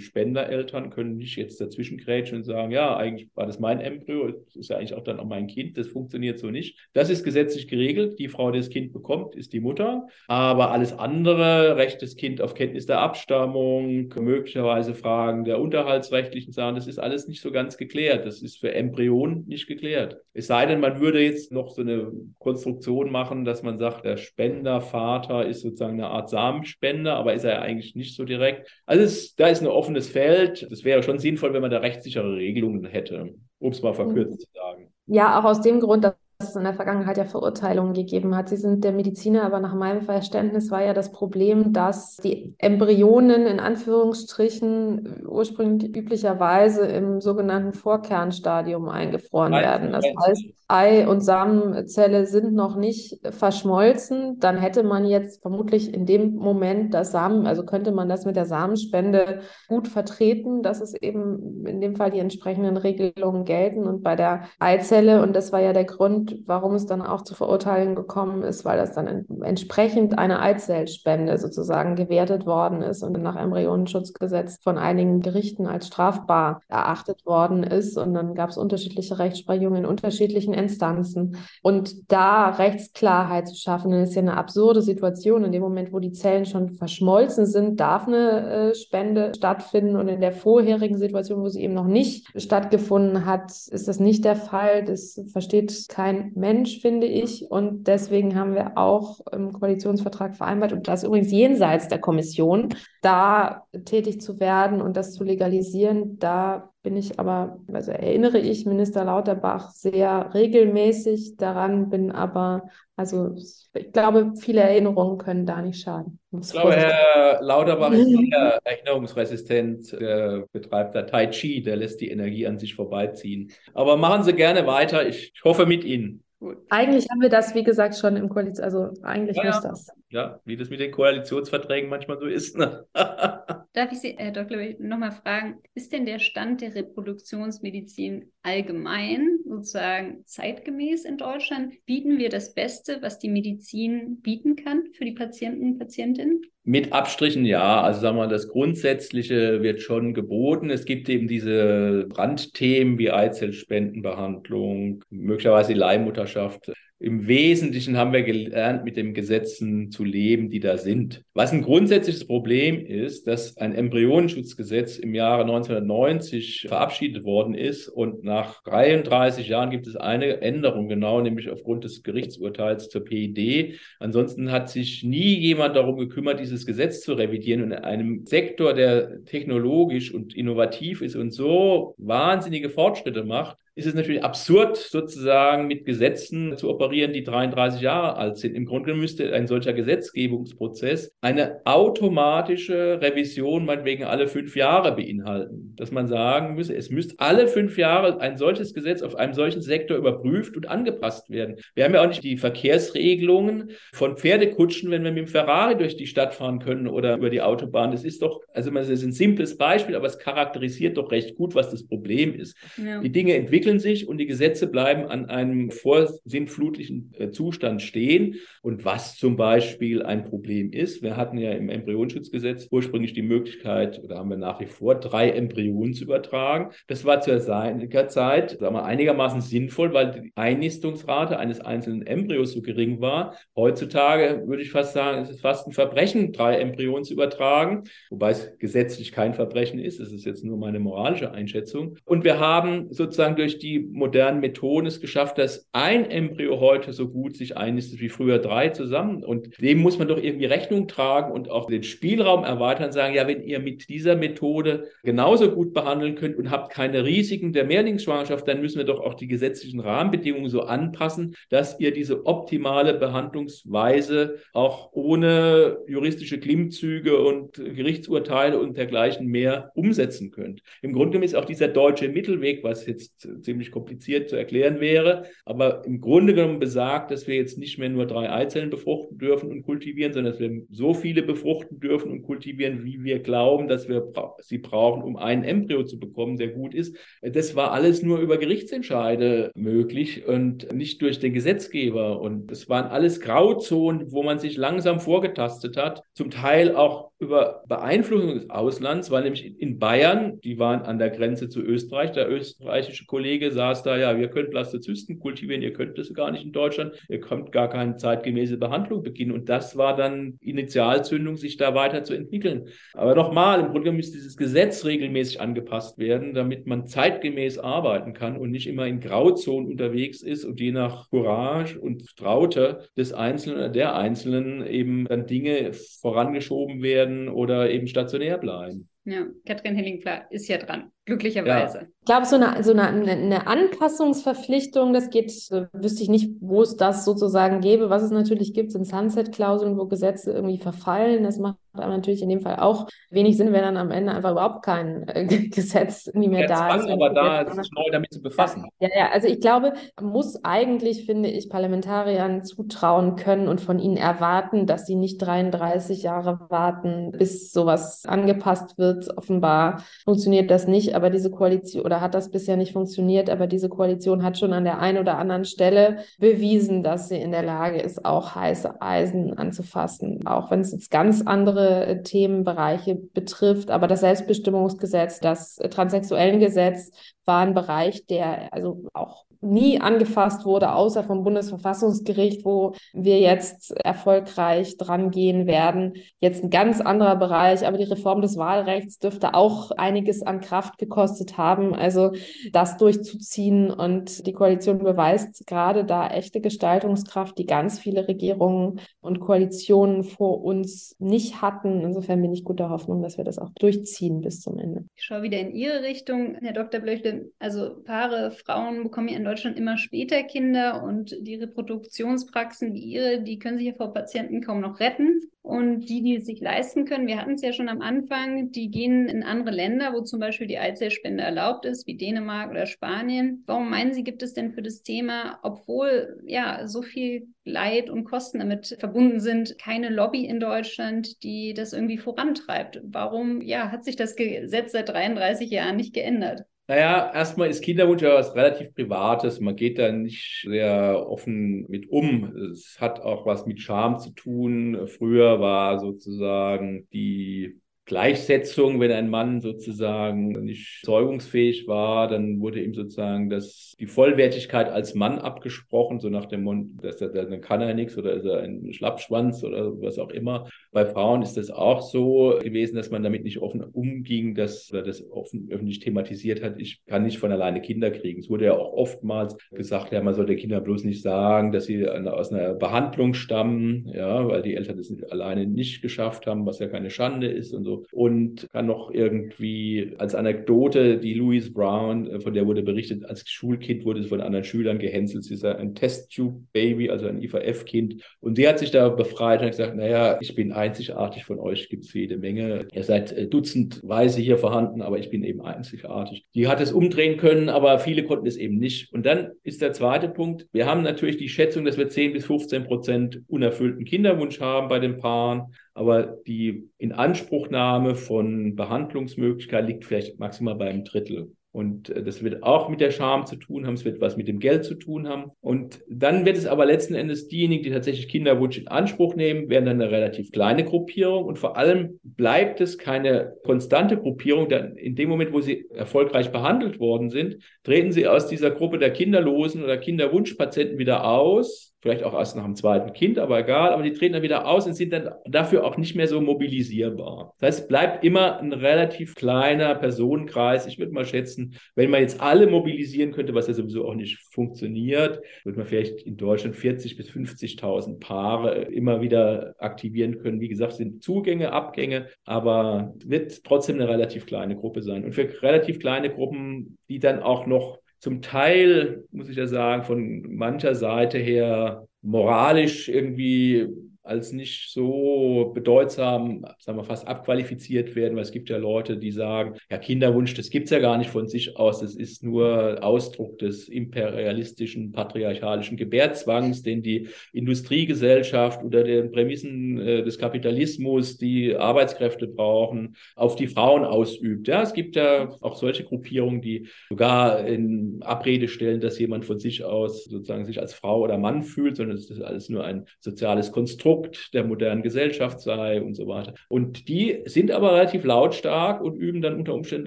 Spendereltern 0.00 0.88
können 0.88 1.18
nicht 1.18 1.36
jetzt 1.36 1.60
dazwischen 1.60 1.98
grätschen 1.98 2.38
und 2.38 2.44
sagen, 2.44 2.70
ja, 2.70 2.96
eigentlich 2.96 3.28
war 3.34 3.46
das 3.46 3.60
mein 3.60 3.80
Embryo, 3.80 4.28
das 4.28 4.56
ist 4.56 4.70
ja 4.70 4.78
eigentlich 4.78 4.94
auch 4.94 5.04
dann 5.04 5.20
auch 5.20 5.26
mein 5.26 5.48
Kind. 5.48 5.76
Das 5.76 5.88
funktioniert 5.88 6.38
so 6.38 6.50
nicht. 6.50 6.78
Das 6.94 7.10
ist 7.10 7.24
gesetzlich 7.24 7.68
geregelt. 7.68 8.18
Die 8.18 8.28
Frau, 8.28 8.50
die 8.52 8.58
das 8.58 8.70
Kind 8.70 8.94
bekommt, 8.94 9.34
ist 9.36 9.52
die 9.52 9.60
Mutter. 9.60 10.06
Aber 10.28 10.70
alles 10.70 10.98
andere, 10.98 11.76
Recht 11.76 12.00
des 12.00 12.16
Kind 12.16 12.40
auf 12.40 12.54
Kenntnis 12.54 12.86
der 12.86 13.00
Abstammung, 13.00 14.08
möglicherweise 14.18 14.94
Fragen 14.94 15.44
der 15.44 15.60
unterhaltsrechtlichen 15.60 16.52
Sachen, 16.52 16.76
das 16.76 16.86
ist 16.86 16.98
alles 16.98 17.28
nicht 17.28 17.42
so 17.42 17.52
ganz 17.52 17.76
geklärt. 17.76 18.24
Das 18.24 18.40
ist 18.40 18.58
für 18.58 18.72
Embryo 18.72 18.93
Embryon 18.94 19.44
nicht 19.46 19.66
geklärt. 19.66 20.20
Es 20.32 20.46
sei 20.46 20.66
denn, 20.66 20.80
man 20.80 21.00
würde 21.00 21.22
jetzt 21.22 21.52
noch 21.52 21.70
so 21.70 21.82
eine 21.82 22.12
Konstruktion 22.38 23.10
machen, 23.10 23.44
dass 23.44 23.62
man 23.62 23.78
sagt, 23.78 24.04
der 24.04 24.16
Spendervater 24.16 25.46
ist 25.46 25.62
sozusagen 25.62 25.94
eine 25.94 26.08
Art 26.08 26.30
Samenspender, 26.30 27.16
aber 27.16 27.34
ist 27.34 27.44
er 27.44 27.54
ja 27.54 27.62
eigentlich 27.62 27.94
nicht 27.94 28.16
so 28.16 28.24
direkt. 28.24 28.68
Also 28.86 29.04
es, 29.04 29.34
da 29.34 29.48
ist 29.48 29.62
ein 29.62 29.68
offenes 29.68 30.08
Feld. 30.08 30.62
Es 30.62 30.84
wäre 30.84 31.02
schon 31.02 31.18
sinnvoll, 31.18 31.52
wenn 31.52 31.62
man 31.62 31.70
da 31.70 31.78
rechtssichere 31.78 32.36
Regelungen 32.36 32.84
hätte, 32.84 33.34
um 33.58 33.72
es 33.72 33.82
mal 33.82 33.94
verkürzt 33.94 34.40
zu 34.40 34.46
sagen. 34.54 34.92
Ja, 35.06 35.38
auch 35.38 35.44
aus 35.44 35.60
dem 35.60 35.80
Grund, 35.80 36.04
dass 36.04 36.14
es 36.48 36.56
in 36.56 36.64
der 36.64 36.74
Vergangenheit 36.74 37.16
ja 37.16 37.24
Verurteilungen 37.24 37.94
gegeben 37.94 38.36
hat. 38.36 38.48
Sie 38.48 38.56
sind 38.56 38.84
der 38.84 38.92
Mediziner, 38.92 39.44
aber 39.44 39.60
nach 39.60 39.74
meinem 39.74 40.02
Verständnis 40.02 40.70
war 40.70 40.82
ja 40.82 40.94
das 40.94 41.12
Problem, 41.12 41.72
dass 41.72 42.16
die 42.16 42.54
Embryonen 42.58 43.46
in 43.46 43.60
Anführungsstrichen 43.60 45.26
ursprünglich 45.26 45.96
üblicherweise 45.96 46.86
im 46.86 47.20
sogenannten 47.20 47.72
Vorkernstadium 47.72 48.88
eingefroren 48.88 49.52
werden. 49.52 49.92
Das 49.92 50.04
heißt, 50.04 50.44
Ei- 50.66 51.06
und 51.06 51.20
Samenzelle 51.20 52.26
sind 52.26 52.54
noch 52.54 52.76
nicht 52.76 53.20
verschmolzen, 53.30 54.38
dann 54.40 54.56
hätte 54.56 54.82
man 54.82 55.04
jetzt 55.04 55.42
vermutlich 55.42 55.92
in 55.92 56.06
dem 56.06 56.36
Moment 56.36 56.94
das 56.94 57.12
Samen, 57.12 57.46
also 57.46 57.64
könnte 57.64 57.92
man 57.92 58.08
das 58.08 58.24
mit 58.24 58.34
der 58.34 58.46
Samenspende 58.46 59.40
gut 59.68 59.88
vertreten, 59.88 60.62
dass 60.62 60.80
es 60.80 60.94
eben 60.94 61.66
in 61.66 61.82
dem 61.82 61.96
Fall 61.96 62.10
die 62.10 62.18
entsprechenden 62.18 62.78
Regelungen 62.78 63.44
gelten. 63.44 63.84
Und 63.84 64.02
bei 64.02 64.16
der 64.16 64.44
Eizelle, 64.58 65.22
und 65.22 65.36
das 65.36 65.52
war 65.52 65.60
ja 65.60 65.74
der 65.74 65.84
Grund, 65.84 66.33
warum 66.46 66.74
es 66.74 66.86
dann 66.86 67.02
auch 67.02 67.22
zu 67.22 67.34
Verurteilen 67.34 67.94
gekommen 67.94 68.42
ist, 68.42 68.64
weil 68.64 68.78
das 68.78 68.92
dann 68.92 69.26
entsprechend 69.42 70.18
eine 70.18 70.40
Eizellspende 70.40 71.38
sozusagen 71.38 71.96
gewertet 71.96 72.46
worden 72.46 72.82
ist 72.82 73.02
und 73.02 73.20
nach 73.22 73.36
Embryonenschutzgesetz 73.36 74.58
von 74.62 74.78
einigen 74.78 75.20
Gerichten 75.20 75.66
als 75.66 75.86
strafbar 75.86 76.60
erachtet 76.68 77.24
worden 77.26 77.62
ist. 77.62 77.96
Und 77.96 78.14
dann 78.14 78.34
gab 78.34 78.50
es 78.50 78.56
unterschiedliche 78.56 79.18
Rechtsprechungen 79.18 79.84
in 79.84 79.86
unterschiedlichen 79.86 80.54
Instanzen. 80.54 81.36
Und 81.62 82.10
da 82.10 82.50
Rechtsklarheit 82.50 83.48
zu 83.48 83.56
schaffen, 83.56 83.92
ist 83.92 84.14
ja 84.14 84.22
eine 84.22 84.36
absurde 84.36 84.82
Situation. 84.82 85.44
In 85.44 85.52
dem 85.52 85.62
Moment, 85.62 85.92
wo 85.92 85.98
die 85.98 86.12
Zellen 86.12 86.46
schon 86.46 86.70
verschmolzen 86.70 87.46
sind, 87.46 87.80
darf 87.80 88.06
eine 88.06 88.70
äh, 88.70 88.74
Spende 88.74 89.32
stattfinden. 89.36 89.96
Und 89.96 90.08
in 90.08 90.20
der 90.20 90.32
vorherigen 90.32 90.98
Situation, 90.98 91.42
wo 91.42 91.48
sie 91.48 91.62
eben 91.62 91.74
noch 91.74 91.86
nicht 91.86 92.28
stattgefunden 92.40 93.26
hat, 93.26 93.50
ist 93.50 93.88
das 93.88 94.00
nicht 94.00 94.24
der 94.24 94.36
Fall. 94.36 94.84
Das 94.84 95.20
versteht 95.32 95.88
kein 95.88 96.13
Mensch, 96.34 96.80
finde 96.80 97.06
ich. 97.06 97.50
Und 97.50 97.86
deswegen 97.86 98.34
haben 98.36 98.54
wir 98.54 98.76
auch 98.76 99.20
im 99.32 99.52
Koalitionsvertrag 99.52 100.36
vereinbart, 100.36 100.72
und 100.72 100.88
das 100.88 101.04
übrigens 101.04 101.30
jenseits 101.30 101.88
der 101.88 102.00
Kommission, 102.00 102.74
da 103.02 103.66
tätig 103.84 104.20
zu 104.20 104.40
werden 104.40 104.82
und 104.82 104.96
das 104.96 105.14
zu 105.14 105.24
legalisieren. 105.24 106.18
Da 106.18 106.73
bin 106.84 106.96
ich 106.98 107.18
aber, 107.18 107.58
also 107.72 107.90
erinnere 107.90 108.38
ich 108.38 108.66
Minister 108.66 109.04
Lauterbach 109.04 109.70
sehr 109.70 110.34
regelmäßig 110.34 111.36
daran, 111.38 111.88
bin 111.88 112.12
aber, 112.12 112.68
also 112.94 113.34
ich 113.34 113.90
glaube, 113.92 114.34
viele 114.38 114.60
Erinnerungen 114.60 115.16
können 115.16 115.46
da 115.46 115.62
nicht 115.62 115.80
schaden. 115.80 116.20
Ich 116.30 116.52
glaube, 116.52 116.76
Herr 116.76 117.42
Lauterbach 117.42 117.90
ist 117.90 118.06
sehr 118.06 118.60
erinnerungsresistent, 118.64 119.92
der 119.92 120.44
betreibt 120.52 120.94
da 120.94 121.02
Tai 121.02 121.28
Chi, 121.28 121.62
der 121.62 121.76
lässt 121.76 122.02
die 122.02 122.10
Energie 122.10 122.46
an 122.46 122.58
sich 122.58 122.74
vorbeiziehen. 122.74 123.50
Aber 123.72 123.96
machen 123.96 124.22
Sie 124.22 124.34
gerne 124.34 124.66
weiter, 124.66 125.08
ich 125.08 125.32
hoffe 125.42 125.64
mit 125.64 125.84
Ihnen. 125.84 126.22
Gut. 126.38 126.58
Eigentlich 126.68 127.08
haben 127.10 127.22
wir 127.22 127.30
das, 127.30 127.54
wie 127.54 127.64
gesagt, 127.64 127.96
schon 127.96 128.16
im 128.16 128.28
Koalition, 128.28 128.62
also 128.62 128.90
eigentlich 129.02 129.38
ja, 129.38 129.46
muss 129.46 129.62
das. 129.62 129.88
Ja, 130.14 130.40
wie 130.44 130.56
das 130.56 130.70
mit 130.70 130.78
den 130.78 130.92
Koalitionsverträgen 130.92 131.90
manchmal 131.90 132.20
so 132.20 132.26
ist. 132.26 132.56
Ne? 132.56 132.86
Darf 132.94 133.90
ich 133.90 133.98
Sie, 133.98 134.14
Herr 134.16 134.30
Dr. 134.30 134.58
nochmal 134.78 135.10
fragen, 135.10 135.56
ist 135.74 135.92
denn 135.92 136.06
der 136.06 136.20
Stand 136.20 136.60
der 136.60 136.72
Reproduktionsmedizin 136.72 138.30
allgemein 138.44 139.40
sozusagen 139.44 140.22
zeitgemäß 140.24 141.04
in 141.04 141.18
Deutschland? 141.18 141.84
Bieten 141.84 142.18
wir 142.18 142.28
das 142.28 142.54
Beste, 142.54 142.98
was 143.02 143.18
die 143.18 143.28
Medizin 143.28 144.20
bieten 144.22 144.54
kann 144.54 144.84
für 144.92 145.04
die 145.04 145.14
Patienten 145.14 145.64
und 145.64 145.78
Patientinnen? 145.80 146.42
Mit 146.62 146.92
Abstrichen 146.92 147.44
ja. 147.44 147.82
Also 147.82 148.00
sagen 148.00 148.16
wir 148.16 148.26
mal, 148.26 148.28
das 148.28 148.46
Grundsätzliche 148.46 149.64
wird 149.64 149.80
schon 149.80 150.14
geboten. 150.14 150.70
Es 150.70 150.84
gibt 150.84 151.08
eben 151.08 151.26
diese 151.26 152.08
Randthemen 152.12 152.98
wie 152.98 153.10
Eizellspendenbehandlung, 153.10 155.02
möglicherweise 155.10 155.72
die 155.72 155.78
Leihmutterschaft 155.80 156.70
im 157.04 157.28
Wesentlichen 157.28 157.98
haben 157.98 158.14
wir 158.14 158.22
gelernt, 158.22 158.84
mit 158.84 158.96
den 158.96 159.12
Gesetzen 159.12 159.90
zu 159.90 160.04
leben, 160.04 160.48
die 160.48 160.58
da 160.58 160.78
sind. 160.78 161.22
Was 161.34 161.52
ein 161.52 161.60
grundsätzliches 161.60 162.26
Problem 162.26 162.84
ist, 162.86 163.26
dass 163.26 163.58
ein 163.58 163.74
Embryonenschutzgesetz 163.74 164.96
im 164.96 165.14
Jahre 165.14 165.42
1990 165.42 166.64
verabschiedet 166.66 167.24
worden 167.24 167.54
ist 167.54 167.88
und 167.88 168.24
nach 168.24 168.62
33 168.62 169.48
Jahren 169.48 169.68
gibt 169.68 169.86
es 169.86 169.96
eine 169.96 170.40
Änderung, 170.40 170.88
genau, 170.88 171.20
nämlich 171.20 171.50
aufgrund 171.50 171.84
des 171.84 172.02
Gerichtsurteils 172.02 172.88
zur 172.88 173.04
PID. 173.04 173.78
Ansonsten 173.98 174.50
hat 174.50 174.70
sich 174.70 175.04
nie 175.04 175.34
jemand 175.34 175.76
darum 175.76 175.98
gekümmert, 175.98 176.40
dieses 176.40 176.64
Gesetz 176.64 177.02
zu 177.02 177.12
revidieren. 177.12 177.64
Und 177.64 177.72
in 177.72 177.78
einem 177.78 178.24
Sektor, 178.24 178.72
der 178.72 179.22
technologisch 179.26 180.10
und 180.14 180.34
innovativ 180.34 181.02
ist 181.02 181.16
und 181.16 181.32
so 181.32 181.94
wahnsinnige 181.98 182.70
Fortschritte 182.70 183.24
macht, 183.24 183.58
ist 183.76 183.86
es 183.86 183.94
natürlich 183.94 184.22
absurd, 184.22 184.76
sozusagen 184.76 185.66
mit 185.66 185.84
Gesetzen 185.84 186.56
zu 186.56 186.70
operieren, 186.70 187.12
die 187.12 187.24
33 187.24 187.80
Jahre 187.80 188.16
alt 188.16 188.36
sind. 188.36 188.54
Im 188.54 188.66
Grunde 188.66 188.94
müsste 188.94 189.32
ein 189.32 189.48
solcher 189.48 189.72
Gesetzgebungsprozess 189.72 191.12
eine 191.20 191.60
automatische 191.64 193.00
Revision 193.00 193.64
meinetwegen 193.64 194.04
alle 194.04 194.28
fünf 194.28 194.54
Jahre 194.54 194.94
beinhalten. 194.94 195.74
Dass 195.76 195.90
man 195.90 196.06
sagen 196.06 196.54
müsse, 196.54 196.74
es 196.76 196.90
müsste 196.90 197.16
alle 197.18 197.48
fünf 197.48 197.76
Jahre 197.76 198.20
ein 198.20 198.36
solches 198.36 198.74
Gesetz 198.74 199.02
auf 199.02 199.16
einem 199.16 199.34
solchen 199.34 199.60
Sektor 199.60 199.96
überprüft 199.96 200.56
und 200.56 200.68
angepasst 200.68 201.30
werden. 201.30 201.56
Wir 201.74 201.84
haben 201.84 201.94
ja 201.94 202.02
auch 202.02 202.08
nicht 202.08 202.22
die 202.22 202.36
Verkehrsregelungen 202.36 203.72
von 203.92 204.16
Pferdekutschen, 204.16 204.92
wenn 204.92 205.02
wir 205.02 205.10
mit 205.10 205.26
dem 205.26 205.28
Ferrari 205.28 205.76
durch 205.76 205.96
die 205.96 206.06
Stadt 206.06 206.34
fahren 206.34 206.60
können 206.60 206.86
oder 206.86 207.16
über 207.16 207.30
die 207.30 207.42
Autobahn. 207.42 207.90
Das 207.90 208.04
ist 208.04 208.22
doch, 208.22 208.40
also 208.52 208.70
das 208.70 208.88
ist 208.88 209.02
ein 209.02 209.12
simples 209.12 209.56
Beispiel, 209.56 209.96
aber 209.96 210.06
es 210.06 210.18
charakterisiert 210.18 210.96
doch 210.96 211.10
recht 211.10 211.34
gut, 211.34 211.56
was 211.56 211.70
das 211.70 211.84
Problem 211.84 212.34
ist. 212.34 212.56
Ja. 212.76 213.00
Die 213.00 213.10
Dinge 213.10 213.34
entwickeln 213.34 213.63
entwickeln 213.64 213.78
sich 213.78 214.08
und 214.08 214.18
die 214.18 214.26
Gesetze 214.26 214.66
bleiben 214.66 215.06
an 215.06 215.26
einem 215.26 215.70
vorsinnflutlichen 215.70 217.12
äh, 217.18 217.30
Zustand 217.30 217.82
stehen. 217.82 218.36
Und 218.62 218.84
was 218.84 219.16
zum 219.16 219.36
Beispiel 219.36 220.02
ein 220.02 220.24
Problem 220.24 220.70
ist, 220.70 221.02
wir 221.02 221.16
hatten 221.16 221.38
ja 221.38 221.52
im 221.52 221.68
Embryonschutzgesetz 221.68 222.68
ursprünglich 222.70 223.14
die 223.14 223.22
Möglichkeit, 223.22 224.02
oder 224.02 224.18
haben 224.18 224.30
wir 224.30 224.36
nach 224.36 224.60
wie 224.60 224.66
vor, 224.66 224.94
drei 224.96 225.30
Embryonen 225.30 225.94
zu 225.94 226.04
übertragen. 226.04 226.72
Das 226.86 227.04
war 227.04 227.20
zur 227.20 227.40
seiniger 227.40 228.08
Zeit 228.08 228.58
sagen 228.58 228.74
wir, 228.74 228.84
einigermaßen 228.84 229.40
sinnvoll, 229.40 229.92
weil 229.94 230.10
die 230.10 230.32
Einnistungsrate 230.34 231.38
eines 231.38 231.60
einzelnen 231.60 232.06
Embryos 232.06 232.52
so 232.52 232.62
gering 232.62 233.00
war. 233.00 233.36
Heutzutage 233.56 234.44
würde 234.46 234.62
ich 234.62 234.70
fast 234.70 234.92
sagen, 234.92 235.22
es 235.22 235.30
ist 235.30 235.40
fast 235.40 235.66
ein 235.66 235.72
Verbrechen, 235.72 236.32
drei 236.32 236.58
Embryonen 236.58 237.04
zu 237.04 237.14
übertragen, 237.14 237.84
wobei 238.10 238.30
es 238.30 238.56
gesetzlich 238.58 239.12
kein 239.12 239.34
Verbrechen 239.34 239.78
ist. 239.78 240.00
Es 240.00 240.12
ist 240.12 240.24
jetzt 240.24 240.44
nur 240.44 240.58
meine 240.58 240.80
moralische 240.80 241.32
Einschätzung. 241.32 241.96
Und 242.04 242.24
wir 242.24 242.38
haben 242.38 242.92
sozusagen 242.92 243.36
durch 243.36 243.53
durch 243.54 243.58
die 243.58 243.78
modernen 243.78 244.40
Methoden 244.40 244.86
es 244.86 245.00
geschafft, 245.00 245.38
dass 245.38 245.68
ein 245.72 246.10
Embryo 246.10 246.60
heute 246.60 246.92
so 246.92 247.08
gut 247.08 247.36
sich 247.36 247.56
einnistet 247.56 248.00
wie 248.00 248.08
früher 248.08 248.38
drei 248.38 248.70
zusammen. 248.70 249.22
Und 249.22 249.60
dem 249.60 249.78
muss 249.78 249.98
man 249.98 250.08
doch 250.08 250.22
irgendwie 250.22 250.46
Rechnung 250.46 250.88
tragen 250.88 251.32
und 251.32 251.50
auch 251.50 251.66
den 251.66 251.82
Spielraum 251.82 252.44
erweitern, 252.44 252.92
sagen, 252.92 253.14
ja, 253.14 253.26
wenn 253.28 253.42
ihr 253.42 253.60
mit 253.60 253.88
dieser 253.88 254.16
Methode 254.16 254.88
genauso 255.02 255.50
gut 255.50 255.72
behandeln 255.72 256.16
könnt 256.16 256.36
und 256.36 256.50
habt 256.50 256.72
keine 256.72 257.04
Risiken 257.04 257.52
der 257.52 257.64
Mehrlingsschwangerschaft, 257.64 258.46
dann 258.48 258.60
müssen 258.60 258.78
wir 258.78 258.84
doch 258.84 259.00
auch 259.00 259.14
die 259.14 259.28
gesetzlichen 259.28 259.80
Rahmenbedingungen 259.80 260.50
so 260.50 260.62
anpassen, 260.62 261.36
dass 261.48 261.78
ihr 261.78 261.92
diese 261.92 262.26
optimale 262.26 262.94
Behandlungsweise 262.94 264.38
auch 264.52 264.90
ohne 264.92 265.78
juristische 265.86 266.40
Klimmzüge 266.40 267.18
und 267.18 267.54
Gerichtsurteile 267.54 268.58
und 268.58 268.76
dergleichen 268.76 269.26
mehr 269.26 269.70
umsetzen 269.74 270.30
könnt. 270.30 270.62
Im 270.82 270.92
Grunde 270.92 271.12
genommen 271.12 271.24
ist 271.24 271.36
auch 271.36 271.44
dieser 271.44 271.68
deutsche 271.68 272.08
Mittelweg, 272.08 272.64
was 272.64 272.86
jetzt 272.86 273.28
ziemlich 273.44 273.70
kompliziert 273.70 274.28
zu 274.28 274.36
erklären 274.36 274.80
wäre, 274.80 275.24
aber 275.44 275.84
im 275.84 276.00
Grunde 276.00 276.34
genommen 276.34 276.58
besagt, 276.58 277.10
dass 277.10 277.26
wir 277.26 277.36
jetzt 277.36 277.58
nicht 277.58 277.78
mehr 277.78 277.88
nur 277.88 278.06
drei 278.06 278.30
Eizellen 278.30 278.70
befruchten 278.70 279.18
dürfen 279.18 279.50
und 279.50 279.62
kultivieren, 279.62 280.12
sondern 280.12 280.32
dass 280.32 280.40
wir 280.40 280.62
so 280.70 280.94
viele 280.94 281.22
befruchten 281.22 281.80
dürfen 281.80 282.10
und 282.10 282.22
kultivieren, 282.22 282.84
wie 282.84 283.02
wir 283.02 283.20
glauben, 283.20 283.68
dass 283.68 283.88
wir 283.88 284.12
sie 284.40 284.58
brauchen, 284.58 285.02
um 285.02 285.16
einen 285.16 285.44
Embryo 285.44 285.84
zu 285.84 285.98
bekommen, 285.98 286.36
der 286.36 286.48
gut 286.48 286.74
ist. 286.74 286.96
Das 287.22 287.54
war 287.56 287.72
alles 287.72 288.02
nur 288.02 288.18
über 288.18 288.38
Gerichtsentscheide 288.38 289.50
möglich 289.54 290.26
und 290.26 290.72
nicht 290.72 291.02
durch 291.02 291.18
den 291.18 291.32
Gesetzgeber. 291.32 292.20
Und 292.20 292.50
es 292.50 292.68
waren 292.68 292.86
alles 292.86 293.20
Grauzonen, 293.20 294.12
wo 294.12 294.22
man 294.22 294.38
sich 294.38 294.56
langsam 294.56 295.00
vorgetastet 295.00 295.76
hat, 295.76 296.02
zum 296.14 296.30
Teil 296.30 296.74
auch 296.74 297.10
über 297.18 297.62
Beeinflussung 297.66 298.34
des 298.34 298.50
Auslands, 298.50 299.10
weil 299.10 299.22
nämlich 299.22 299.60
in 299.60 299.78
Bayern, 299.78 300.40
die 300.40 300.58
waren 300.58 300.82
an 300.82 300.98
der 300.98 301.10
Grenze 301.10 301.48
zu 301.48 301.60
Österreich, 301.60 302.12
der 302.12 302.30
österreichische 302.30 303.06
Kollege 303.06 303.33
saß 303.42 303.82
da, 303.82 303.96
ja, 303.96 304.18
wir 304.18 304.28
können 304.28 304.50
Blastozysten 304.50 305.18
kultivieren, 305.18 305.62
ihr 305.62 305.72
könnt 305.72 305.98
das 305.98 306.12
gar 306.14 306.30
nicht 306.30 306.44
in 306.44 306.52
Deutschland, 306.52 306.94
ihr 307.08 307.20
könnt 307.20 307.52
gar 307.52 307.68
keine 307.68 307.96
zeitgemäße 307.96 308.56
Behandlung 308.58 309.02
beginnen. 309.02 309.32
Und 309.32 309.48
das 309.48 309.76
war 309.76 309.96
dann 309.96 310.38
Initialzündung, 310.40 311.36
sich 311.36 311.56
da 311.56 311.74
weiter 311.74 312.04
zu 312.04 312.14
entwickeln. 312.14 312.68
Aber 312.92 313.14
nochmal, 313.14 313.60
im 313.60 313.68
Grunde 313.68 313.92
müsste 313.92 314.16
dieses 314.16 314.36
Gesetz 314.36 314.84
regelmäßig 314.84 315.40
angepasst 315.40 315.98
werden, 315.98 316.34
damit 316.34 316.66
man 316.66 316.86
zeitgemäß 316.86 317.58
arbeiten 317.58 318.12
kann 318.12 318.36
und 318.36 318.50
nicht 318.50 318.66
immer 318.66 318.86
in 318.86 319.00
Grauzonen 319.00 319.68
unterwegs 319.68 320.22
ist 320.22 320.44
und 320.44 320.60
je 320.60 320.72
nach 320.72 321.10
Courage 321.10 321.80
und 321.80 322.16
Traute 322.16 322.88
des 322.96 323.12
Einzelnen 323.12 323.58
oder 323.58 323.68
der 323.68 323.96
Einzelnen 323.96 324.66
eben 324.66 325.06
dann 325.06 325.26
Dinge 325.26 325.72
vorangeschoben 325.72 326.82
werden 326.82 327.28
oder 327.28 327.70
eben 327.70 327.86
stationär 327.86 328.38
bleiben. 328.38 328.88
Ja, 329.06 329.26
Katrin 329.46 329.76
Hellingpla 329.76 330.28
ist 330.30 330.48
ja 330.48 330.56
dran, 330.56 330.90
glücklicherweise. 331.04 331.78
Ja. 331.78 331.84
Ich 332.00 332.06
glaube, 332.06 332.24
so 332.26 332.36
eine, 332.36 332.62
so 332.64 332.72
eine, 332.72 332.88
eine 332.88 333.46
Anpassungsverpflichtung, 333.46 334.94
das 334.94 335.10
geht, 335.10 335.30
äh, 335.50 335.66
wüsste 335.74 336.02
ich 336.02 336.08
nicht, 336.08 336.30
wo 336.40 336.62
es 336.62 336.76
das 336.76 337.04
sozusagen 337.04 337.60
gäbe. 337.60 337.90
Was 337.90 338.02
es 338.02 338.10
natürlich 338.10 338.54
gibt, 338.54 338.72
sind 338.72 338.86
Sunset-Klauseln, 338.86 339.76
wo 339.76 339.86
Gesetze 339.86 340.32
irgendwie 340.32 340.58
verfallen. 340.58 341.22
Das 341.22 341.38
macht 341.38 341.58
aber 341.74 341.88
natürlich 341.88 342.22
in 342.22 342.28
dem 342.28 342.40
Fall 342.40 342.56
auch 342.56 342.88
wenig 343.10 343.36
Sinn, 343.36 343.52
wenn 343.52 343.62
dann 343.62 343.76
am 343.76 343.90
Ende 343.90 344.12
einfach 344.12 344.32
überhaupt 344.32 344.64
kein 344.64 345.06
äh, 345.08 345.24
Gesetz 345.48 346.10
nie 346.14 346.28
mehr 346.28 346.42
ja, 346.42 346.46
da 346.46 346.74
ist. 346.76 346.88
aber 346.88 347.10
da, 347.10 347.50
sich 347.50 347.70
neu 347.72 347.90
damit 347.92 348.12
zu 348.12 348.20
befassen. 348.20 348.66
Ja, 348.80 348.88
ja, 348.94 349.10
also 349.12 349.28
ich 349.28 349.40
glaube, 349.40 349.74
man 350.00 350.10
muss 350.10 350.44
eigentlich, 350.44 351.06
finde 351.06 351.28
ich, 351.28 351.48
Parlamentariern 351.48 352.44
zutrauen 352.44 353.16
können 353.16 353.48
und 353.48 353.60
von 353.60 353.78
ihnen 353.78 353.96
erwarten, 353.96 354.66
dass 354.66 354.86
sie 354.86 354.96
nicht 354.96 355.18
33 355.18 356.02
Jahre 356.02 356.40
warten, 356.48 357.12
bis 357.12 357.52
sowas 357.52 358.04
angepasst 358.06 358.78
wird. 358.78 359.16
Offenbar 359.16 359.82
funktioniert 360.04 360.50
das 360.50 360.66
nicht, 360.66 360.94
aber 360.94 361.10
diese 361.10 361.30
Koalition 361.30 361.84
oder 361.84 362.00
hat 362.00 362.14
das 362.14 362.30
bisher 362.30 362.56
nicht 362.56 362.72
funktioniert, 362.72 363.30
aber 363.30 363.46
diese 363.46 363.68
Koalition 363.68 364.22
hat 364.22 364.38
schon 364.38 364.52
an 364.52 364.64
der 364.64 364.78
einen 364.78 364.98
oder 364.98 365.18
anderen 365.18 365.44
Stelle 365.44 365.98
bewiesen, 366.18 366.82
dass 366.82 367.08
sie 367.08 367.16
in 367.16 367.32
der 367.32 367.42
Lage 367.42 367.80
ist, 367.80 368.04
auch 368.04 368.34
heiße 368.34 368.80
Eisen 368.80 369.36
anzufassen, 369.36 370.26
auch 370.26 370.50
wenn 370.50 370.60
es 370.60 370.72
jetzt 370.72 370.90
ganz 370.90 371.22
andere 371.22 371.63
äh, 371.64 372.02
Themenbereiche 372.02 372.94
betrifft. 372.94 373.70
Aber 373.70 373.88
das 373.88 374.00
Selbstbestimmungsgesetz, 374.00 375.20
das 375.20 375.56
Transsexuellengesetz 375.56 376.90
war 377.24 377.40
ein 377.40 377.54
Bereich, 377.54 378.06
der 378.06 378.52
also 378.52 378.84
auch 378.92 379.24
nie 379.44 379.80
angefasst 379.80 380.44
wurde, 380.44 380.72
außer 380.74 381.04
vom 381.04 381.22
Bundesverfassungsgericht, 381.22 382.44
wo 382.44 382.72
wir 382.92 383.20
jetzt 383.20 383.72
erfolgreich 383.84 384.76
dran 384.76 385.10
gehen 385.10 385.46
werden. 385.46 385.94
Jetzt 386.20 386.42
ein 386.42 386.50
ganz 386.50 386.80
anderer 386.80 387.16
Bereich, 387.16 387.66
aber 387.66 387.78
die 387.78 387.84
Reform 387.84 388.22
des 388.22 388.36
Wahlrechts 388.36 388.98
dürfte 388.98 389.34
auch 389.34 389.70
einiges 389.72 390.22
an 390.22 390.40
Kraft 390.40 390.78
gekostet 390.78 391.38
haben. 391.38 391.74
Also 391.74 392.12
das 392.52 392.76
durchzuziehen 392.76 393.70
und 393.70 394.26
die 394.26 394.32
Koalition 394.32 394.78
beweist 394.78 395.46
gerade 395.46 395.84
da 395.84 396.08
echte 396.08 396.40
Gestaltungskraft, 396.40 397.38
die 397.38 397.46
ganz 397.46 397.78
viele 397.78 398.08
Regierungen 398.08 398.80
und 399.00 399.20
Koalitionen 399.20 400.04
vor 400.04 400.42
uns 400.42 400.96
nicht 400.98 401.42
hatten. 401.42 401.82
Insofern 401.82 402.22
bin 402.22 402.32
ich 402.32 402.44
guter 402.44 402.70
Hoffnung, 402.70 403.02
dass 403.02 403.18
wir 403.18 403.24
das 403.24 403.38
auch 403.38 403.50
durchziehen 403.58 404.20
bis 404.20 404.40
zum 404.40 404.58
Ende. 404.58 404.84
Ich 404.96 405.04
schaue 405.04 405.22
wieder 405.22 405.38
in 405.38 405.54
Ihre 405.54 405.82
Richtung, 405.82 406.36
Herr 406.40 406.52
Dr. 406.52 406.80
Blöchle. 406.80 407.30
Also 407.38 407.82
Paare, 407.84 408.30
Frauen 408.30 408.84
bekommen 408.84 409.08
ja 409.08 409.16
in 409.16 409.24
Deutschland 409.24 409.33
Deutschland 409.34 409.58
immer 409.58 409.78
später 409.78 410.22
Kinder 410.22 410.84
und 410.84 411.16
die 411.20 411.34
Reproduktionspraxen 411.34 412.72
wie 412.72 412.84
ihre, 412.84 413.20
die 413.20 413.40
können 413.40 413.58
sich 413.58 413.66
ja 413.66 413.74
vor 413.74 413.92
Patienten 413.92 414.40
kaum 414.40 414.60
noch 414.60 414.78
retten. 414.78 415.22
Und 415.42 415.80
die, 415.88 416.02
die 416.02 416.14
es 416.14 416.24
sich 416.24 416.40
leisten 416.40 416.84
können, 416.84 417.08
wir 417.08 417.18
hatten 417.18 417.34
es 417.34 417.42
ja 417.42 417.52
schon 417.52 417.68
am 417.68 417.82
Anfang, 417.82 418.52
die 418.52 418.70
gehen 418.70 419.08
in 419.08 419.24
andere 419.24 419.50
Länder, 419.50 419.92
wo 419.92 420.02
zum 420.02 420.20
Beispiel 420.20 420.46
die 420.46 420.58
Eizellspende 420.58 421.24
erlaubt 421.24 421.66
ist, 421.66 421.86
wie 421.88 421.96
Dänemark 421.96 422.52
oder 422.52 422.66
Spanien. 422.66 423.42
Warum 423.46 423.68
meinen 423.68 423.92
Sie, 423.92 424.04
gibt 424.04 424.22
es 424.22 424.34
denn 424.34 424.52
für 424.52 424.62
das 424.62 424.82
Thema, 424.82 425.40
obwohl 425.42 426.22
ja 426.24 426.68
so 426.68 426.80
viel 426.80 427.26
Leid 427.44 427.90
und 427.90 428.04
Kosten 428.04 428.38
damit 428.38 428.76
verbunden 428.78 429.18
sind, 429.18 429.58
keine 429.58 429.90
Lobby 429.90 430.24
in 430.24 430.38
Deutschland, 430.38 431.24
die 431.24 431.54
das 431.54 431.72
irgendwie 431.72 431.98
vorantreibt? 431.98 432.80
Warum 432.84 433.42
ja, 433.42 433.72
hat 433.72 433.84
sich 433.84 433.96
das 433.96 434.14
Gesetz 434.14 434.70
seit 434.70 434.90
33 434.90 435.50
Jahren 435.50 435.76
nicht 435.76 435.92
geändert? 435.92 436.44
Naja, 436.66 437.12
erstmal 437.12 437.50
ist 437.50 437.62
Kinderwunsch 437.62 438.02
ja 438.02 438.14
was 438.14 438.34
relativ 438.34 438.74
Privates. 438.74 439.38
Man 439.38 439.54
geht 439.54 439.78
da 439.78 439.92
nicht 439.92 440.46
sehr 440.48 441.06
offen 441.06 441.66
mit 441.68 441.90
um. 441.90 442.34
Es 442.52 442.80
hat 442.80 443.00
auch 443.00 443.26
was 443.26 443.44
mit 443.44 443.60
Scham 443.60 443.98
zu 443.98 444.10
tun. 444.12 444.88
Früher 444.88 445.40
war 445.40 445.78
sozusagen 445.78 446.88
die 446.90 447.60
Gleichsetzung, 447.86 448.80
wenn 448.80 448.92
ein 448.92 449.10
Mann 449.10 449.40
sozusagen 449.42 450.32
nicht 450.44 450.84
zeugungsfähig 450.84 451.68
war, 451.68 452.08
dann 452.08 452.40
wurde 452.40 452.62
ihm 452.62 452.72
sozusagen 452.72 453.28
das, 453.28 453.74
die 453.78 453.86
Vollwertigkeit 453.86 454.68
als 454.70 454.94
Mann 454.94 455.18
abgesprochen, 455.18 456.00
so 456.00 456.08
nach 456.08 456.24
dem 456.24 456.44
Mund, 456.44 456.82
dass 456.82 457.00
er, 457.02 457.10
dann 457.10 457.40
kann 457.42 457.60
er 457.60 457.74
nichts 457.74 457.98
oder 457.98 458.14
ist 458.14 458.24
er 458.24 458.40
ein 458.40 458.72
Schlappschwanz 458.72 459.44
oder 459.44 459.80
was 459.82 459.98
auch 459.98 460.10
immer. 460.10 460.48
Bei 460.72 460.86
Frauen 460.86 461.20
ist 461.20 461.36
das 461.36 461.50
auch 461.50 461.82
so 461.82 462.38
gewesen, 462.42 462.76
dass 462.76 462.90
man 462.90 463.02
damit 463.02 463.22
nicht 463.22 463.38
offen 463.38 463.62
umging, 463.62 464.34
dass 464.34 464.70
er 464.70 464.82
das 464.82 465.06
offen 465.10 465.48
öffentlich 465.50 465.80
thematisiert 465.80 466.42
hat. 466.42 466.58
Ich 466.58 466.84
kann 466.86 467.02
nicht 467.02 467.18
von 467.18 467.32
alleine 467.32 467.60
Kinder 467.60 467.90
kriegen. 467.90 468.20
Es 468.20 468.30
wurde 468.30 468.46
ja 468.46 468.54
auch 468.54 468.72
oftmals 468.72 469.36
gesagt, 469.50 469.92
ja, 469.92 470.02
man 470.02 470.14
soll 470.14 470.26
den 470.26 470.38
Kindern 470.38 470.64
bloß 470.64 470.84
nicht 470.84 471.02
sagen, 471.02 471.52
dass 471.52 471.66
sie 471.66 471.86
aus 471.86 472.32
einer 472.32 472.54
Behandlung 472.54 473.12
stammen, 473.12 473.90
ja, 473.92 474.26
weil 474.26 474.42
die 474.42 474.54
Eltern 474.54 474.78
das 474.78 474.90
alleine 475.10 475.46
nicht 475.46 475.82
geschafft 475.82 476.26
haben, 476.26 476.46
was 476.46 476.60
ja 476.60 476.68
keine 476.68 476.90
Schande 476.90 477.26
ist 477.26 477.52
und 477.52 477.64
so. 477.64 477.73
Und 477.92 478.48
kann 478.52 478.66
noch 478.66 478.90
irgendwie 478.92 479.94
als 479.98 480.14
Anekdote 480.14 480.98
die 480.98 481.14
Louise 481.14 481.52
Brown, 481.52 482.08
äh, 482.08 482.20
von 482.20 482.34
der 482.34 482.46
wurde 482.46 482.62
berichtet, 482.62 483.04
als 483.04 483.28
Schulkind 483.28 483.84
wurde 483.84 484.02
sie 484.02 484.08
von 484.08 484.20
anderen 484.20 484.44
Schülern 484.44 484.78
gehänselt. 484.78 485.24
Sie 485.24 485.34
ist 485.34 485.44
ein 485.44 485.74
Testtube-Baby, 485.74 486.90
also 486.90 487.06
ein 487.06 487.22
IVF-Kind. 487.22 488.02
Und 488.20 488.36
sie 488.36 488.48
hat 488.48 488.58
sich 488.58 488.70
da 488.70 488.88
befreit 488.88 489.40
und 489.40 489.46
hat 489.46 489.52
gesagt, 489.52 489.76
naja, 489.76 490.18
ich 490.20 490.34
bin 490.34 490.52
einzigartig, 490.52 491.24
von 491.24 491.38
euch 491.38 491.68
gibt 491.68 491.84
es 491.84 491.92
jede 491.92 492.16
Menge. 492.16 492.66
Ihr 492.72 492.84
seid 492.84 493.12
äh, 493.12 493.26
dutzendweise 493.26 494.20
hier 494.20 494.38
vorhanden, 494.38 494.82
aber 494.82 494.98
ich 494.98 495.10
bin 495.10 495.24
eben 495.24 495.40
einzigartig. 495.40 496.24
Die 496.34 496.48
hat 496.48 496.60
es 496.60 496.72
umdrehen 496.72 497.16
können, 497.16 497.48
aber 497.48 497.78
viele 497.78 498.04
konnten 498.04 498.26
es 498.26 498.36
eben 498.36 498.58
nicht. 498.58 498.92
Und 498.92 499.06
dann 499.06 499.32
ist 499.42 499.62
der 499.62 499.72
zweite 499.72 500.08
Punkt. 500.08 500.46
Wir 500.52 500.66
haben 500.66 500.82
natürlich 500.82 501.16
die 501.16 501.28
Schätzung, 501.28 501.64
dass 501.64 501.78
wir 501.78 501.88
10 501.88 502.12
bis 502.12 502.26
15 502.26 502.64
Prozent 502.64 503.22
unerfüllten 503.28 503.84
Kinderwunsch 503.84 504.40
haben 504.40 504.68
bei 504.68 504.78
den 504.78 504.98
Paaren 504.98 505.54
aber 505.74 506.18
die 506.26 506.70
Inanspruchnahme 506.78 507.96
von 507.96 508.54
Behandlungsmöglichkeit 508.54 509.66
liegt 509.66 509.84
vielleicht 509.84 510.18
maximal 510.18 510.54
beim 510.54 510.84
Drittel. 510.84 511.32
Und 511.54 511.88
äh, 511.90 512.02
das 512.02 512.24
wird 512.24 512.42
auch 512.42 512.68
mit 512.68 512.80
der 512.80 512.90
Scham 512.90 513.26
zu 513.26 513.36
tun 513.36 513.64
haben, 513.64 513.74
es 513.74 513.84
wird 513.84 514.00
was 514.00 514.16
mit 514.16 514.26
dem 514.26 514.40
Geld 514.40 514.64
zu 514.64 514.74
tun 514.74 515.08
haben. 515.08 515.30
Und 515.40 515.82
dann 515.88 516.26
wird 516.26 516.36
es 516.36 516.46
aber 516.46 516.66
letzten 516.66 516.94
Endes 516.94 517.28
diejenigen, 517.28 517.62
die 517.62 517.70
tatsächlich 517.70 518.08
Kinderwunsch 518.08 518.58
in 518.58 518.66
Anspruch 518.66 519.14
nehmen, 519.14 519.48
werden 519.48 519.66
dann 519.66 519.80
eine 519.80 519.92
relativ 519.92 520.32
kleine 520.32 520.64
Gruppierung. 520.64 521.24
Und 521.24 521.38
vor 521.38 521.56
allem 521.56 522.00
bleibt 522.02 522.60
es 522.60 522.76
keine 522.76 523.34
konstante 523.44 523.96
Gruppierung. 523.96 524.48
Denn 524.48 524.76
in 524.76 524.96
dem 524.96 525.08
Moment, 525.08 525.32
wo 525.32 525.40
sie 525.40 525.66
erfolgreich 525.70 526.32
behandelt 526.32 526.80
worden 526.80 527.10
sind, 527.10 527.38
treten 527.62 527.92
sie 527.92 528.08
aus 528.08 528.26
dieser 528.26 528.50
Gruppe 528.50 528.78
der 528.78 528.92
Kinderlosen 528.92 529.62
oder 529.62 529.78
Kinderwunschpatienten 529.78 530.78
wieder 530.78 531.06
aus 531.06 531.73
vielleicht 531.84 532.02
auch 532.02 532.14
erst 532.14 532.34
nach 532.34 532.44
dem 532.44 532.56
zweiten 532.56 532.94
Kind, 532.94 533.18
aber 533.18 533.40
egal, 533.40 533.74
aber 533.74 533.82
die 533.82 533.92
treten 533.92 534.14
dann 534.14 534.22
wieder 534.22 534.48
aus 534.48 534.66
und 534.66 534.72
sind 534.72 534.90
dann 534.90 535.10
dafür 535.26 535.66
auch 535.66 535.76
nicht 535.76 535.94
mehr 535.94 536.08
so 536.08 536.18
mobilisierbar. 536.18 537.34
Das 537.38 537.48
heißt, 537.48 537.58
es 537.60 537.68
bleibt 537.68 538.02
immer 538.02 538.38
ein 538.38 538.54
relativ 538.54 539.14
kleiner 539.14 539.74
Personenkreis. 539.74 540.66
Ich 540.66 540.78
würde 540.78 540.92
mal 540.92 541.04
schätzen, 541.04 541.56
wenn 541.74 541.90
man 541.90 542.00
jetzt 542.00 542.22
alle 542.22 542.46
mobilisieren 542.46 543.12
könnte, 543.12 543.34
was 543.34 543.48
ja 543.48 543.52
sowieso 543.52 543.86
auch 543.86 543.94
nicht 543.94 544.18
funktioniert, 544.30 545.20
würde 545.44 545.58
man 545.58 545.66
vielleicht 545.66 546.00
in 546.00 546.16
Deutschland 546.16 546.56
40 546.56 546.96
bis 546.96 547.10
50.000 547.10 548.00
Paare 548.00 548.62
immer 548.62 549.02
wieder 549.02 549.54
aktivieren 549.58 550.20
können. 550.20 550.40
Wie 550.40 550.48
gesagt, 550.48 550.72
sind 550.72 551.02
Zugänge, 551.02 551.52
Abgänge, 551.52 552.06
aber 552.24 552.94
wird 553.04 553.44
trotzdem 553.44 553.76
eine 553.76 553.90
relativ 553.90 554.24
kleine 554.24 554.56
Gruppe 554.56 554.80
sein. 554.80 555.04
Und 555.04 555.12
für 555.12 555.28
relativ 555.42 555.80
kleine 555.80 556.08
Gruppen, 556.08 556.78
die 556.88 556.98
dann 556.98 557.22
auch 557.22 557.44
noch 557.44 557.83
zum 558.04 558.20
Teil, 558.20 559.02
muss 559.12 559.30
ich 559.30 559.36
ja 559.38 559.46
sagen, 559.46 559.82
von 559.82 560.36
mancher 560.36 560.74
Seite 560.74 561.16
her 561.16 561.88
moralisch 562.02 562.86
irgendwie 562.90 563.66
als 564.04 564.32
nicht 564.32 564.70
so 564.70 565.50
bedeutsam, 565.54 566.44
sagen 566.58 566.78
wir 566.78 566.84
fast 566.84 567.08
abqualifiziert 567.08 567.96
werden, 567.96 568.16
weil 568.16 568.22
es 568.22 568.32
gibt 568.32 568.50
ja 568.50 568.58
Leute, 568.58 568.98
die 568.98 569.10
sagen, 569.10 569.56
ja, 569.70 569.78
Kinderwunsch, 569.78 570.34
das 570.34 570.50
gibt 570.50 570.66
es 570.66 570.70
ja 570.70 570.78
gar 570.78 570.98
nicht 570.98 571.08
von 571.08 571.26
sich 571.26 571.56
aus, 571.56 571.80
das 571.80 571.94
ist 571.96 572.22
nur 572.22 572.78
Ausdruck 572.82 573.38
des 573.38 573.66
imperialistischen, 573.66 574.92
patriarchalischen 574.92 575.78
Gebärzwangs, 575.78 576.62
den 576.62 576.82
die 576.82 577.08
Industriegesellschaft 577.32 578.62
unter 578.62 578.84
den 578.84 579.10
Prämissen 579.10 579.78
äh, 579.80 580.02
des 580.04 580.18
Kapitalismus, 580.18 581.16
die 581.16 581.56
Arbeitskräfte 581.56 582.26
brauchen, 582.26 582.96
auf 583.16 583.36
die 583.36 583.48
Frauen 583.48 583.84
ausübt. 583.84 584.48
Ja, 584.48 584.60
es 584.60 584.74
gibt 584.74 584.96
ja 584.96 585.30
auch 585.40 585.56
solche 585.56 585.84
Gruppierungen, 585.84 586.42
die 586.42 586.68
sogar 586.90 587.46
in 587.46 588.02
Abrede 588.02 588.48
stellen, 588.48 588.80
dass 588.80 588.98
jemand 588.98 589.24
von 589.24 589.38
sich 589.38 589.64
aus 589.64 590.04
sozusagen 590.04 590.44
sich 590.44 590.60
als 590.60 590.74
Frau 590.74 591.00
oder 591.00 591.16
Mann 591.16 591.42
fühlt, 591.42 591.76
sondern 591.76 591.96
es 591.96 592.10
ist 592.10 592.20
alles 592.20 592.50
nur 592.50 592.64
ein 592.64 592.84
soziales 593.00 593.50
Konstrukt 593.50 593.93
Konstrukt 593.94 594.34
der 594.34 594.44
modernen 594.44 594.82
Gesellschaft 594.82 595.40
sei 595.40 595.80
und 595.80 595.94
so 595.94 596.06
weiter. 596.06 596.34
Und 596.48 596.88
die 596.88 597.22
sind 597.26 597.50
aber 597.50 597.74
relativ 597.74 598.04
lautstark 598.04 598.82
und 598.82 598.96
üben 598.96 599.22
dann 599.22 599.36
unter 599.36 599.54
Umständen 599.54 599.86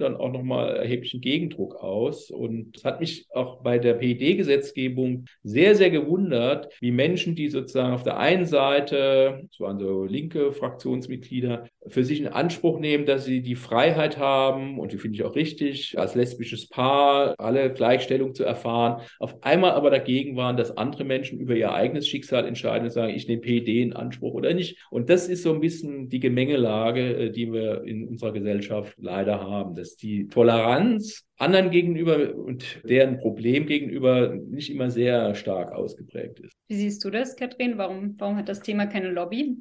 dann 0.00 0.16
auch 0.16 0.32
nochmal 0.32 0.76
erheblichen 0.76 1.20
Gegendruck 1.20 1.76
aus. 1.76 2.30
Und 2.30 2.76
es 2.76 2.84
hat 2.84 3.00
mich 3.00 3.26
auch 3.32 3.62
bei 3.62 3.78
der 3.78 3.94
PED-Gesetzgebung 3.94 5.26
sehr, 5.42 5.74
sehr 5.74 5.90
gewundert, 5.90 6.68
wie 6.80 6.90
Menschen, 6.90 7.34
die 7.34 7.48
sozusagen 7.48 7.94
auf 7.94 8.02
der 8.02 8.18
einen 8.18 8.46
Seite, 8.46 9.42
das 9.48 9.60
waren 9.60 9.78
so 9.78 10.04
linke 10.04 10.52
Fraktionsmitglieder, 10.52 11.66
für 11.86 12.04
sich 12.04 12.20
in 12.20 12.28
Anspruch 12.28 12.78
nehmen, 12.78 13.06
dass 13.06 13.24
sie 13.24 13.40
die 13.40 13.54
Freiheit 13.54 14.18
haben, 14.18 14.78
und 14.78 14.92
die 14.92 14.98
finde 14.98 15.16
ich 15.16 15.24
auch 15.24 15.34
richtig, 15.34 15.98
als 15.98 16.14
lesbisches 16.14 16.68
Paar 16.68 17.34
alle 17.38 17.72
Gleichstellung 17.72 18.34
zu 18.34 18.44
erfahren, 18.44 19.02
auf 19.18 19.42
einmal 19.42 19.72
aber 19.72 19.90
dagegen 19.90 20.36
waren, 20.36 20.56
dass 20.56 20.76
andere 20.76 21.04
Menschen 21.04 21.38
über 21.38 21.54
ihr 21.54 21.72
eigenes 21.72 22.06
Schicksal 22.06 22.46
entscheiden 22.46 22.84
und 22.84 22.90
sagen, 22.90 23.14
ich 23.14 23.26
nehme 23.26 23.40
PED 23.40 23.68
in 23.68 23.92
Anspruch 23.98 24.34
oder 24.34 24.54
nicht. 24.54 24.78
Und 24.90 25.10
das 25.10 25.28
ist 25.28 25.42
so 25.42 25.52
ein 25.52 25.60
bisschen 25.60 26.08
die 26.08 26.20
Gemengelage, 26.20 27.16
äh, 27.16 27.30
die 27.30 27.52
wir 27.52 27.84
in 27.84 28.06
unserer 28.06 28.32
Gesellschaft 28.32 28.94
leider 28.98 29.40
haben, 29.40 29.74
dass 29.74 29.96
die 29.96 30.28
Toleranz 30.28 31.26
anderen 31.36 31.70
gegenüber 31.70 32.34
und 32.34 32.80
deren 32.84 33.18
Problem 33.18 33.66
gegenüber 33.66 34.34
nicht 34.34 34.70
immer 34.70 34.90
sehr 34.90 35.34
stark 35.34 35.72
ausgeprägt 35.72 36.40
ist. 36.40 36.52
Wie 36.68 36.76
siehst 36.76 37.04
du 37.04 37.10
das, 37.10 37.36
Katrin? 37.36 37.78
Warum, 37.78 38.14
warum 38.18 38.36
hat 38.36 38.48
das 38.48 38.60
Thema 38.60 38.86
keine 38.86 39.10
Lobby? 39.10 39.56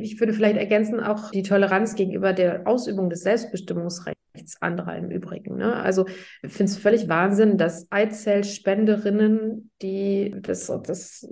Ich 0.00 0.20
würde 0.20 0.32
vielleicht 0.32 0.56
ergänzen 0.56 1.00
auch 1.00 1.30
die 1.32 1.42
Toleranz 1.42 1.96
gegenüber 1.96 2.32
der 2.32 2.66
Ausübung 2.68 3.10
des 3.10 3.22
Selbstbestimmungsrechts 3.22 4.25
anderer 4.60 4.96
im 4.96 5.10
Übrigen. 5.10 5.56
Ne? 5.56 5.74
Also 5.74 6.06
ich 6.42 6.52
finde 6.52 6.72
es 6.72 6.76
völlig 6.78 7.08
Wahnsinn, 7.08 7.58
dass 7.58 7.86
Eizellspenderinnen, 7.90 9.70
die 9.82 10.34
das, 10.40 10.66
das 10.84 11.28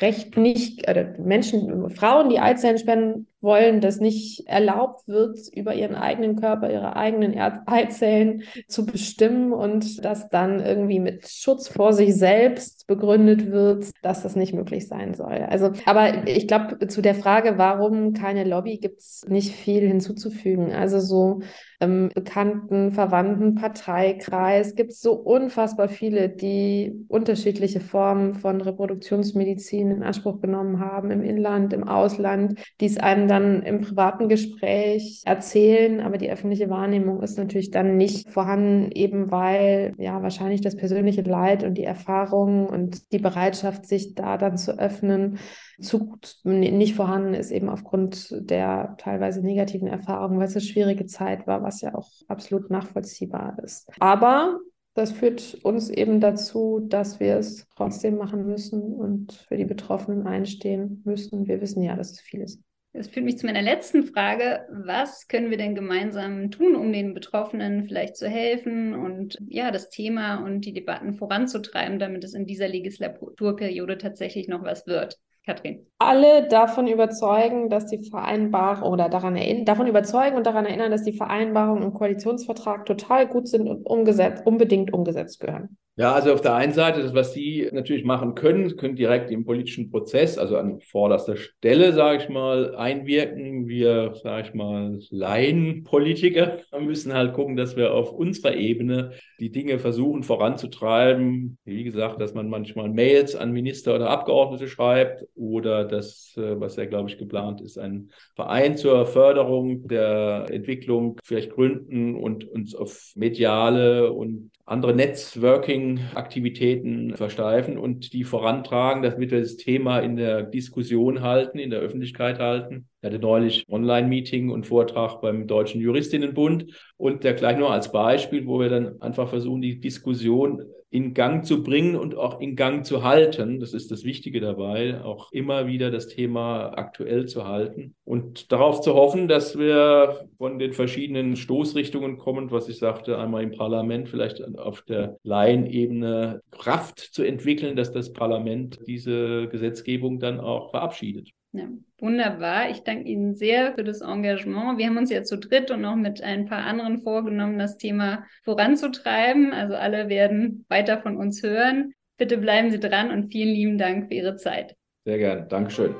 Recht 0.00 0.36
nicht, 0.36 0.86
äh, 0.86 1.14
Menschen, 1.18 1.90
Frauen, 1.90 2.28
die 2.28 2.38
Eizellen 2.38 2.78
spenden 2.78 3.26
wollen, 3.42 3.80
dass 3.80 4.00
nicht 4.00 4.46
erlaubt 4.46 5.08
wird, 5.08 5.38
über 5.52 5.74
ihren 5.74 5.94
eigenen 5.94 6.36
Körper, 6.36 6.70
ihre 6.70 6.96
eigenen 6.96 7.38
Eizellen 7.66 8.42
zu 8.68 8.86
bestimmen 8.86 9.52
und 9.52 10.04
das 10.04 10.28
dann 10.28 10.60
irgendwie 10.60 11.00
mit 11.00 11.28
Schutz 11.28 11.68
vor 11.68 11.92
sich 11.92 12.14
selbst 12.14 12.86
begründet 12.86 13.50
wird, 13.50 13.90
dass 14.02 14.22
das 14.22 14.36
nicht 14.36 14.54
möglich 14.54 14.88
sein 14.88 15.14
soll. 15.14 15.46
Also, 15.48 15.72
aber 15.86 16.26
ich 16.26 16.46
glaube, 16.46 16.86
zu 16.88 17.02
der 17.02 17.14
Frage, 17.14 17.58
warum 17.58 18.12
keine 18.12 18.44
Lobby, 18.44 18.78
gibt 18.78 19.00
es 19.00 19.24
nicht 19.28 19.52
viel 19.52 19.86
hinzuzufügen. 19.86 20.72
Also 20.72 21.00
so 21.00 21.40
ähm, 21.80 22.10
bekannten, 22.14 22.92
verwandten 22.92 23.56
Parteikreis 23.56 24.74
gibt 24.76 24.92
es 24.92 25.00
so 25.00 25.14
unfassbar 25.14 25.88
viele, 25.88 26.28
die 26.28 27.04
unterschiedliche 27.08 27.80
Formen 27.80 28.34
von 28.34 28.60
Reproduktionsmedizin 28.60 29.90
in 29.90 30.02
Anspruch 30.02 30.40
genommen 30.40 30.78
haben, 30.78 31.10
im 31.10 31.22
Inland, 31.22 31.72
im 31.72 31.88
Ausland, 31.88 32.58
die 32.80 32.86
es 32.86 32.98
einem 32.98 33.26
dann 33.32 33.62
im 33.62 33.80
privaten 33.80 34.28
Gespräch 34.28 35.22
erzählen, 35.24 36.00
aber 36.00 36.18
die 36.18 36.30
öffentliche 36.30 36.68
Wahrnehmung 36.70 37.22
ist 37.22 37.38
natürlich 37.38 37.70
dann 37.70 37.96
nicht 37.96 38.30
vorhanden, 38.30 38.90
eben 38.92 39.30
weil 39.30 39.94
ja 39.98 40.22
wahrscheinlich 40.22 40.60
das 40.60 40.76
persönliche 40.76 41.22
Leid 41.22 41.64
und 41.64 41.74
die 41.74 41.84
Erfahrungen 41.84 42.66
und 42.66 43.10
die 43.12 43.18
Bereitschaft, 43.18 43.86
sich 43.86 44.14
da 44.14 44.36
dann 44.36 44.58
zu 44.58 44.78
öffnen, 44.78 45.38
zu, 45.80 46.16
nicht 46.44 46.94
vorhanden 46.94 47.34
ist, 47.34 47.50
eben 47.50 47.68
aufgrund 47.68 48.28
der 48.48 48.94
teilweise 48.98 49.42
negativen 49.42 49.88
Erfahrungen, 49.88 50.38
weil 50.38 50.46
es 50.46 50.54
eine 50.54 50.60
schwierige 50.60 51.06
Zeit 51.06 51.46
war, 51.46 51.62
was 51.62 51.80
ja 51.80 51.94
auch 51.94 52.10
absolut 52.28 52.70
nachvollziehbar 52.70 53.56
ist. 53.62 53.90
Aber 53.98 54.60
das 54.94 55.12
führt 55.12 55.54
uns 55.62 55.88
eben 55.88 56.20
dazu, 56.20 56.80
dass 56.86 57.18
wir 57.18 57.36
es 57.36 57.66
trotzdem 57.76 58.18
machen 58.18 58.46
müssen 58.46 58.82
und 58.82 59.32
für 59.32 59.56
die 59.56 59.64
Betroffenen 59.64 60.26
einstehen 60.26 61.00
müssen. 61.04 61.46
Wir 61.46 61.60
wissen 61.62 61.82
ja, 61.82 61.96
dass 61.96 62.12
es 62.12 62.20
viel 62.20 62.42
ist. 62.42 62.60
Das 62.94 63.08
führt 63.08 63.24
mich 63.24 63.38
zu 63.38 63.46
meiner 63.46 63.62
letzten 63.62 64.04
Frage. 64.04 64.66
Was 64.70 65.26
können 65.26 65.50
wir 65.50 65.56
denn 65.56 65.74
gemeinsam 65.74 66.50
tun, 66.50 66.76
um 66.76 66.92
den 66.92 67.14
Betroffenen 67.14 67.86
vielleicht 67.86 68.16
zu 68.16 68.28
helfen 68.28 68.94
und 68.94 69.38
ja, 69.48 69.70
das 69.70 69.88
Thema 69.88 70.44
und 70.44 70.62
die 70.62 70.74
Debatten 70.74 71.14
voranzutreiben, 71.14 71.98
damit 71.98 72.22
es 72.22 72.34
in 72.34 72.46
dieser 72.46 72.68
Legislaturperiode 72.68 73.96
tatsächlich 73.96 74.46
noch 74.46 74.62
was 74.62 74.86
wird? 74.86 75.18
Katrin? 75.46 75.86
Alle 76.04 76.48
davon 76.48 76.88
überzeugen, 76.88 77.68
dass 77.68 77.86
die 77.86 78.02
Vereinbarung 78.02 78.92
oder 78.92 79.08
daran 79.08 79.36
erinnern, 79.36 79.64
davon 79.64 79.86
überzeugen 79.86 80.36
und 80.36 80.46
daran 80.46 80.66
erinnern, 80.66 80.90
dass 80.90 81.04
die 81.04 81.12
Vereinbarungen 81.12 81.84
im 81.84 81.94
Koalitionsvertrag 81.94 82.86
total 82.86 83.28
gut 83.28 83.46
sind 83.46 83.68
und 83.68 83.86
umgesetzt, 83.86 84.44
unbedingt 84.44 84.92
umgesetzt 84.92 85.38
gehören. 85.38 85.76
Ja, 85.96 86.14
also 86.14 86.32
auf 86.32 86.40
der 86.40 86.54
einen 86.54 86.72
Seite, 86.72 87.02
das, 87.02 87.12
was 87.12 87.34
Sie 87.34 87.68
natürlich 87.70 88.04
machen 88.06 88.34
können, 88.34 88.78
können 88.78 88.96
direkt 88.96 89.30
im 89.30 89.44
politischen 89.44 89.90
Prozess, 89.90 90.38
also 90.38 90.56
an 90.56 90.80
vorderster 90.80 91.36
Stelle, 91.36 91.92
sage 91.92 92.22
ich 92.22 92.30
mal, 92.30 92.74
einwirken. 92.76 93.68
Wir, 93.68 94.14
sage 94.22 94.48
ich 94.48 94.54
mal, 94.54 94.98
Laienpolitiker 95.10 96.60
müssen 96.80 97.12
halt 97.12 97.34
gucken, 97.34 97.56
dass 97.56 97.76
wir 97.76 97.92
auf 97.92 98.10
unserer 98.10 98.54
Ebene 98.54 99.12
die 99.38 99.52
Dinge 99.52 99.78
versuchen 99.78 100.22
voranzutreiben. 100.22 101.58
Wie 101.66 101.84
gesagt, 101.84 102.22
dass 102.22 102.32
man 102.32 102.48
manchmal 102.48 102.88
Mails 102.88 103.36
an 103.36 103.52
Minister 103.52 103.94
oder 103.94 104.08
Abgeordnete 104.08 104.68
schreibt 104.68 105.26
oder 105.34 105.84
das, 105.92 106.34
äh, 106.36 106.58
was 106.58 106.76
ja, 106.76 106.86
glaube 106.86 107.10
ich, 107.10 107.18
geplant 107.18 107.60
ist, 107.60 107.78
ein 107.78 108.10
Verein 108.34 108.76
zur 108.76 109.06
Förderung 109.06 109.86
der 109.86 110.46
Entwicklung 110.50 111.20
vielleicht 111.22 111.52
gründen 111.52 112.16
und 112.16 112.48
uns 112.48 112.74
auf 112.74 113.12
mediale 113.14 114.12
und 114.12 114.50
andere 114.64 114.94
Networking-Aktivitäten 114.94 117.16
versteifen 117.16 117.78
und 117.78 118.12
die 118.12 118.24
vorantragen, 118.24 119.02
damit 119.02 119.30
wir 119.30 119.40
das 119.40 119.56
Thema 119.56 119.98
in 119.98 120.16
der 120.16 120.44
Diskussion 120.44 121.22
halten, 121.22 121.58
in 121.58 121.70
der 121.70 121.80
Öffentlichkeit 121.80 122.38
halten. 122.38 122.86
Ich 123.00 123.06
hatte 123.06 123.18
neulich 123.18 123.64
Online-Meeting 123.68 124.50
und 124.50 124.66
Vortrag 124.66 125.20
beim 125.20 125.46
Deutschen 125.46 125.80
Juristinnenbund 125.80 126.66
und 126.96 127.24
der 127.24 127.34
gleich 127.34 127.58
nur 127.58 127.72
als 127.72 127.90
Beispiel, 127.90 128.46
wo 128.46 128.60
wir 128.60 128.68
dann 128.68 129.02
einfach 129.02 129.28
versuchen, 129.28 129.60
die 129.60 129.80
Diskussion 129.80 130.62
in 130.92 131.14
Gang 131.14 131.46
zu 131.46 131.62
bringen 131.62 131.96
und 131.96 132.16
auch 132.16 132.38
in 132.40 132.54
Gang 132.54 132.84
zu 132.84 133.02
halten. 133.02 133.60
Das 133.60 133.72
ist 133.72 133.90
das 133.90 134.04
Wichtige 134.04 134.40
dabei, 134.40 135.02
auch 135.02 135.32
immer 135.32 135.66
wieder 135.66 135.90
das 135.90 136.06
Thema 136.06 136.68
aktuell 136.76 137.26
zu 137.26 137.46
halten 137.48 137.94
und 138.04 138.52
darauf 138.52 138.82
zu 138.82 138.92
hoffen, 138.92 139.26
dass 139.26 139.58
wir 139.58 140.28
von 140.36 140.58
den 140.58 140.74
verschiedenen 140.74 141.36
Stoßrichtungen 141.36 142.18
kommen, 142.18 142.50
was 142.50 142.68
ich 142.68 142.76
sagte, 142.76 143.16
einmal 143.16 143.42
im 143.42 143.52
Parlament, 143.52 144.10
vielleicht 144.10 144.42
auf 144.58 144.82
der 144.82 145.16
Laienebene 145.22 146.42
Kraft 146.50 146.98
zu 146.98 147.22
entwickeln, 147.22 147.74
dass 147.74 147.90
das 147.90 148.12
Parlament 148.12 148.80
diese 148.86 149.48
Gesetzgebung 149.48 150.20
dann 150.20 150.40
auch 150.40 150.72
verabschiedet. 150.72 151.30
Ja, 151.52 151.68
wunderbar. 151.98 152.70
Ich 152.70 152.82
danke 152.82 153.08
Ihnen 153.08 153.34
sehr 153.34 153.74
für 153.74 153.84
das 153.84 154.00
Engagement. 154.00 154.78
Wir 154.78 154.86
haben 154.86 154.96
uns 154.96 155.10
ja 155.10 155.22
zu 155.22 155.36
dritt 155.36 155.70
und 155.70 155.82
noch 155.82 155.96
mit 155.96 156.22
ein 156.22 156.46
paar 156.46 156.64
anderen 156.64 156.98
vorgenommen, 157.02 157.58
das 157.58 157.76
Thema 157.76 158.24
voranzutreiben. 158.42 159.52
Also 159.52 159.74
alle 159.74 160.08
werden 160.08 160.64
weiter 160.68 161.02
von 161.02 161.16
uns 161.16 161.42
hören. 161.42 161.92
Bitte 162.16 162.38
bleiben 162.38 162.70
Sie 162.70 162.80
dran 162.80 163.10
und 163.10 163.32
vielen 163.32 163.54
lieben 163.54 163.78
Dank 163.78 164.08
für 164.08 164.14
Ihre 164.14 164.36
Zeit. 164.36 164.76
Sehr 165.04 165.18
gerne. 165.18 165.46
Dankeschön. 165.46 165.94